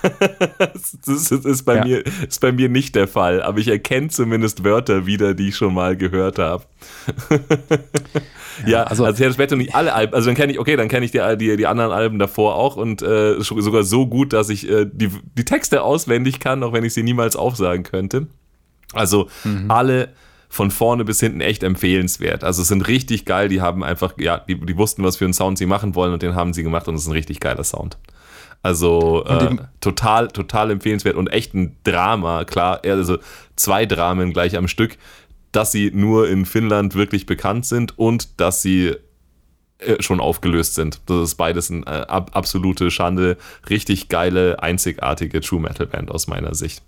Das 0.60 0.94
ist, 0.94 1.32
das 1.32 1.46
ist, 1.46 1.64
bei 1.64 1.76
Ja. 1.78 1.86
mir, 1.86 2.04
ist 2.28 2.42
bei 2.42 2.52
mir 2.52 2.68
nicht 2.68 2.96
der 2.96 3.08
Fall, 3.08 3.42
aber 3.42 3.60
ich 3.60 3.70
erkenne 3.70 4.10
zumindest 4.10 4.66
Wörter 4.66 5.06
wieder, 5.06 5.34
die 5.34 5.50
ich 5.50 5.56
schon 5.56 5.74
mal 5.74 5.96
gehört 5.96 6.38
habe. 6.40 6.66
Ja, 8.66 8.84
also, 8.84 9.04
also- 9.04 9.06
also 9.06 9.18
Terence 9.18 9.38
Battle 9.38 9.58
nicht 9.58 9.76
alle 9.76 9.94
Alben, 9.94 10.14
also 10.16 10.28
dann 10.28 10.36
kenne 10.36 10.52
ich, 10.52 10.60
okay, 10.60 10.76
dann 10.76 10.88
kenne 10.88 11.06
ich 11.06 11.12
die, 11.12 11.22
die, 11.38 11.58
die 11.58 11.68
anderen 11.68 11.92
Alben 11.92 12.18
davor 12.18 12.56
auch 12.56 12.76
und 12.76 13.02
äh, 13.04 13.36
sogar 13.40 13.84
so 13.84 14.08
gut, 14.08 14.34
dass 14.34 14.50
ich 14.50 14.68
äh, 14.70 14.88
die, 14.92 15.12
die 15.38 15.46
Texte 15.46 15.84
auswendig 15.84 16.40
kann, 16.40 16.64
auch 16.64 16.74
wenn 16.74 16.84
ich 16.84 16.94
sie 16.94 17.04
niemals 17.04 17.36
aufsagen 17.36 17.84
könnte. 17.84 18.28
Also 18.94 19.28
alle 19.68 20.10
von 20.50 20.72
vorne 20.72 21.04
bis 21.06 21.20
hinten 21.20 21.42
echt 21.42 21.62
empfehlenswert. 21.62 22.44
Also 22.44 22.62
es 22.64 22.70
sind 22.70 22.88
richtig 22.88 23.26
geil, 23.26 23.48
die 23.50 23.62
haben 23.62 23.84
einfach, 23.84 24.14
ja, 24.18 24.40
die, 24.40 24.56
die 24.60 24.78
wussten, 24.78 25.04
was 25.04 25.18
für 25.18 25.26
einen 25.26 25.34
Sound 25.34 25.58
sie 25.58 25.66
machen 25.68 25.94
wollen 25.94 26.14
und 26.14 26.22
den 26.24 26.34
haben 26.36 26.54
sie 26.54 26.64
gemacht 26.64 26.88
und 26.88 26.96
es 26.96 27.02
ist 27.02 27.08
ein 27.08 27.14
richtig 27.14 27.40
geiler 27.40 27.64
Sound. 27.64 27.98
Also 28.64 29.24
äh, 29.26 29.56
total, 29.82 30.30
total 30.30 30.72
empfehlenswert 30.72 31.16
und 31.16 31.28
echt 31.28 31.54
ein 31.54 31.76
Drama, 31.84 32.44
klar, 32.44 32.82
also 32.86 33.18
zwei 33.56 33.86
Dramen 33.86 34.34
gleich 34.34 34.58
am 34.58 34.68
Stück, 34.68 34.98
dass 35.52 35.72
sie 35.72 35.92
nur 35.94 36.30
in 36.30 36.46
Finnland 36.46 36.96
wirklich 36.96 37.26
bekannt 37.26 37.66
sind 37.66 37.98
und 37.98 38.40
dass 38.40 38.62
sie 38.62 38.96
äh, 39.80 40.02
schon 40.02 40.20
aufgelöst 40.20 40.76
sind. 40.76 41.02
Das 41.06 41.30
ist 41.30 41.36
beides 41.36 41.72
eine 41.72 41.86
äh, 41.86 42.08
ab, 42.08 42.32
absolute 42.34 42.92
Schande. 42.92 43.38
Richtig 43.70 44.10
geile, 44.10 44.62
einzigartige 44.62 45.42
True 45.42 45.62
Metal 45.62 45.88
Band 45.88 46.12
aus 46.12 46.28
meiner 46.28 46.56
Sicht. 46.56 46.84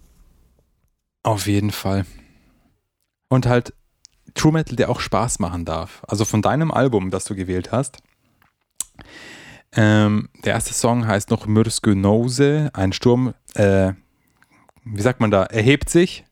Auf 1.23 1.47
jeden 1.47 1.71
Fall. 1.71 2.05
Und 3.29 3.45
halt 3.45 3.73
True 4.33 4.53
Metal, 4.53 4.75
der 4.75 4.89
auch 4.89 4.99
Spaß 4.99 5.39
machen 5.39 5.65
darf. 5.65 6.01
Also 6.07 6.25
von 6.25 6.41
deinem 6.41 6.71
Album, 6.71 7.11
das 7.11 7.25
du 7.25 7.35
gewählt 7.35 7.71
hast. 7.71 7.97
Ähm, 9.71 10.29
der 10.43 10.53
erste 10.53 10.73
Song 10.73 11.05
heißt 11.05 11.29
noch 11.29 11.45
Mürskö 11.45 11.93
Nose, 11.93 12.71
ein 12.73 12.91
Sturm, 12.91 13.33
äh, 13.53 13.93
wie 14.83 15.01
sagt 15.01 15.19
man 15.19 15.29
da, 15.29 15.43
erhebt 15.43 15.89
sich, 15.89 16.25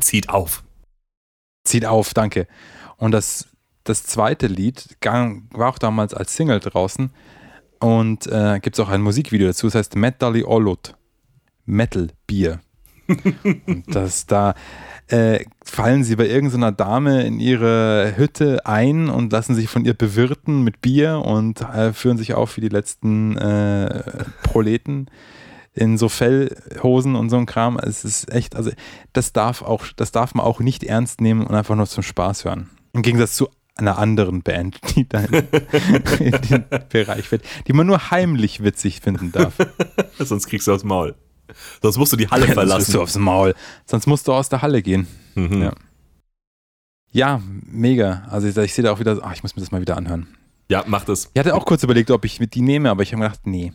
Zieht 0.00 0.28
auf. 0.28 0.64
Zieht 1.68 1.86
auf, 1.86 2.14
danke. 2.14 2.46
Und 2.96 3.12
das, 3.12 3.48
das 3.84 4.04
zweite 4.04 4.46
Lied 4.46 4.96
war 5.02 5.68
auch 5.68 5.78
damals 5.78 6.14
als 6.14 6.34
Single 6.34 6.60
draußen 6.60 7.10
und 7.80 8.26
äh, 8.26 8.58
gibt 8.60 8.76
es 8.76 8.84
auch 8.84 8.88
ein 8.88 9.02
Musikvideo 9.02 9.46
dazu, 9.46 9.66
das 9.66 9.76
heißt 9.76 9.96
Metali 9.96 10.44
Olut, 10.44 10.94
Metal 11.64 12.08
Bier. 12.26 12.60
Und 13.66 13.84
das 13.86 14.26
da 14.26 14.54
äh, 15.06 15.44
fallen 15.64 16.04
sie 16.04 16.16
bei 16.16 16.28
irgendeiner 16.28 16.72
Dame 16.72 17.22
in 17.22 17.40
ihre 17.40 18.12
Hütte 18.16 18.66
ein 18.66 19.08
und 19.08 19.32
lassen 19.32 19.54
sich 19.54 19.68
von 19.68 19.86
ihr 19.86 19.94
bewirten 19.94 20.62
mit 20.62 20.82
Bier 20.82 21.22
und 21.24 21.62
äh, 21.62 21.94
führen 21.94 22.18
sich 22.18 22.34
auf 22.34 22.58
wie 22.58 22.60
die 22.60 22.68
letzten 22.68 23.38
äh, 23.38 24.04
Proleten 24.42 25.06
in 25.78 25.96
so 25.98 26.08
Fellhosen 26.08 27.14
und 27.14 27.30
so 27.30 27.36
ein 27.36 27.46
Kram. 27.46 27.78
Es 27.78 28.04
ist 28.04 28.30
echt, 28.32 28.56
also 28.56 28.70
das 29.12 29.32
darf 29.32 29.62
auch, 29.62 29.86
das 29.96 30.12
darf 30.12 30.34
man 30.34 30.44
auch 30.44 30.60
nicht 30.60 30.84
ernst 30.84 31.20
nehmen 31.20 31.46
und 31.46 31.54
einfach 31.54 31.76
nur 31.76 31.86
zum 31.86 32.02
Spaß 32.02 32.44
hören. 32.44 32.68
Im 32.92 33.02
Gegensatz 33.02 33.36
zu 33.36 33.48
einer 33.76 33.98
anderen 33.98 34.42
Band, 34.42 34.78
die 34.96 35.08
da 35.08 35.20
in, 35.20 35.30
den 36.50 36.64
Bereich 36.88 37.30
wird, 37.30 37.44
die 37.66 37.72
man 37.72 37.86
nur 37.86 38.10
heimlich 38.10 38.62
witzig 38.62 39.00
finden 39.00 39.32
darf. 39.32 39.54
Sonst 40.18 40.48
kriegst 40.48 40.66
du 40.66 40.72
aufs 40.72 40.84
Maul. 40.84 41.14
Sonst 41.80 41.96
musst 41.96 42.12
du 42.12 42.16
die 42.16 42.28
Halle 42.28 42.44
Sonst 42.44 42.54
verlassen. 42.54 42.92
du 42.92 43.02
aufs 43.02 43.16
Maul. 43.16 43.54
Sonst 43.86 44.06
musst 44.06 44.26
du 44.28 44.32
aus 44.32 44.48
der 44.48 44.62
Halle 44.62 44.82
gehen. 44.82 45.06
Mhm. 45.34 45.62
Ja. 45.62 45.72
Ja, 47.10 47.40
mega. 47.64 48.26
Also 48.28 48.48
ich, 48.48 48.56
ich 48.56 48.74
sehe 48.74 48.84
da 48.84 48.92
auch 48.92 49.00
wieder, 49.00 49.18
ach, 49.22 49.32
ich 49.32 49.42
muss 49.42 49.56
mir 49.56 49.60
das 49.60 49.70
mal 49.70 49.80
wieder 49.80 49.96
anhören. 49.96 50.26
Ja, 50.68 50.84
mach 50.86 51.04
das. 51.04 51.30
Ich 51.32 51.38
hatte 51.38 51.54
auch 51.54 51.64
kurz 51.64 51.82
überlegt, 51.82 52.10
ob 52.10 52.24
ich 52.24 52.40
mit 52.40 52.54
die 52.54 52.60
nehme, 52.60 52.90
aber 52.90 53.02
ich 53.02 53.12
habe 53.12 53.22
gedacht, 53.22 53.46
nee. 53.46 53.72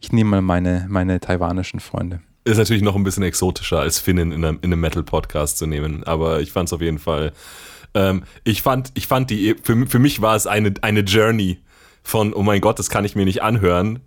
Ich 0.00 0.12
nehme 0.12 0.30
mal 0.30 0.42
meine, 0.42 0.86
meine 0.88 1.18
taiwanischen 1.18 1.80
Freunde. 1.80 2.20
Ist 2.44 2.56
natürlich 2.56 2.82
noch 2.82 2.94
ein 2.94 3.02
bisschen 3.02 3.24
exotischer 3.24 3.80
als 3.80 3.98
Finnen 3.98 4.32
in 4.32 4.44
einem, 4.44 4.58
in 4.62 4.72
einem 4.72 4.80
Metal-Podcast 4.80 5.58
zu 5.58 5.66
nehmen, 5.66 6.04
aber 6.04 6.40
ich 6.40 6.52
fand 6.52 6.68
es 6.68 6.72
auf 6.72 6.80
jeden 6.80 7.00
Fall. 7.00 7.32
Ähm, 7.94 8.22
ich 8.44 8.62
fand, 8.62 8.92
ich 8.94 9.06
fand 9.06 9.30
die, 9.30 9.56
für, 9.60 9.86
für 9.86 9.98
mich 9.98 10.22
war 10.22 10.36
es 10.36 10.46
eine, 10.46 10.72
eine 10.82 11.00
Journey 11.00 11.58
von, 12.02 12.32
oh 12.32 12.42
mein 12.42 12.60
Gott, 12.60 12.78
das 12.78 12.90
kann 12.90 13.04
ich 13.04 13.16
mir 13.16 13.24
nicht 13.24 13.42
anhören. 13.42 13.98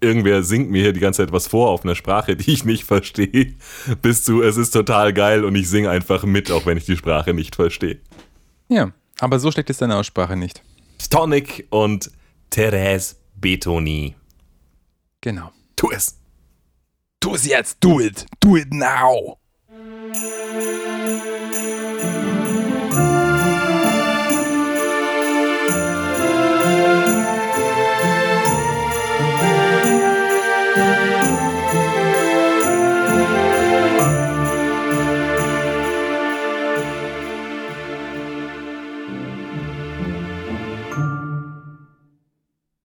Irgendwer 0.00 0.42
singt 0.42 0.70
mir 0.70 0.82
hier 0.82 0.92
die 0.92 1.00
ganze 1.00 1.24
Zeit 1.24 1.32
was 1.32 1.48
vor 1.48 1.70
auf 1.70 1.84
einer 1.84 1.96
Sprache, 1.96 2.36
die 2.36 2.52
ich 2.52 2.64
nicht 2.64 2.84
verstehe, 2.84 3.54
bis 4.00 4.22
zu, 4.22 4.42
es 4.42 4.56
ist 4.56 4.70
total 4.70 5.12
geil 5.12 5.44
und 5.44 5.56
ich 5.56 5.68
singe 5.68 5.90
einfach 5.90 6.22
mit, 6.24 6.52
auch 6.52 6.66
wenn 6.66 6.78
ich 6.78 6.86
die 6.86 6.96
Sprache 6.96 7.34
nicht 7.34 7.56
verstehe. 7.56 7.98
Ja, 8.68 8.92
aber 9.18 9.40
so 9.40 9.50
schlecht 9.50 9.70
ist 9.70 9.82
deine 9.82 9.96
Aussprache 9.96 10.36
nicht. 10.36 10.62
Tonic 11.10 11.66
und 11.70 12.10
Therese 12.48 13.16
Betoni. 13.34 14.14
Genau. 15.22 15.52
Tu 15.76 15.90
es. 15.92 16.18
Tu 17.20 17.34
es 17.34 17.46
jetzt, 17.46 17.78
do 17.80 18.00
it, 18.00 18.26
do 18.40 18.56
it 18.56 18.72
now. 18.72 19.38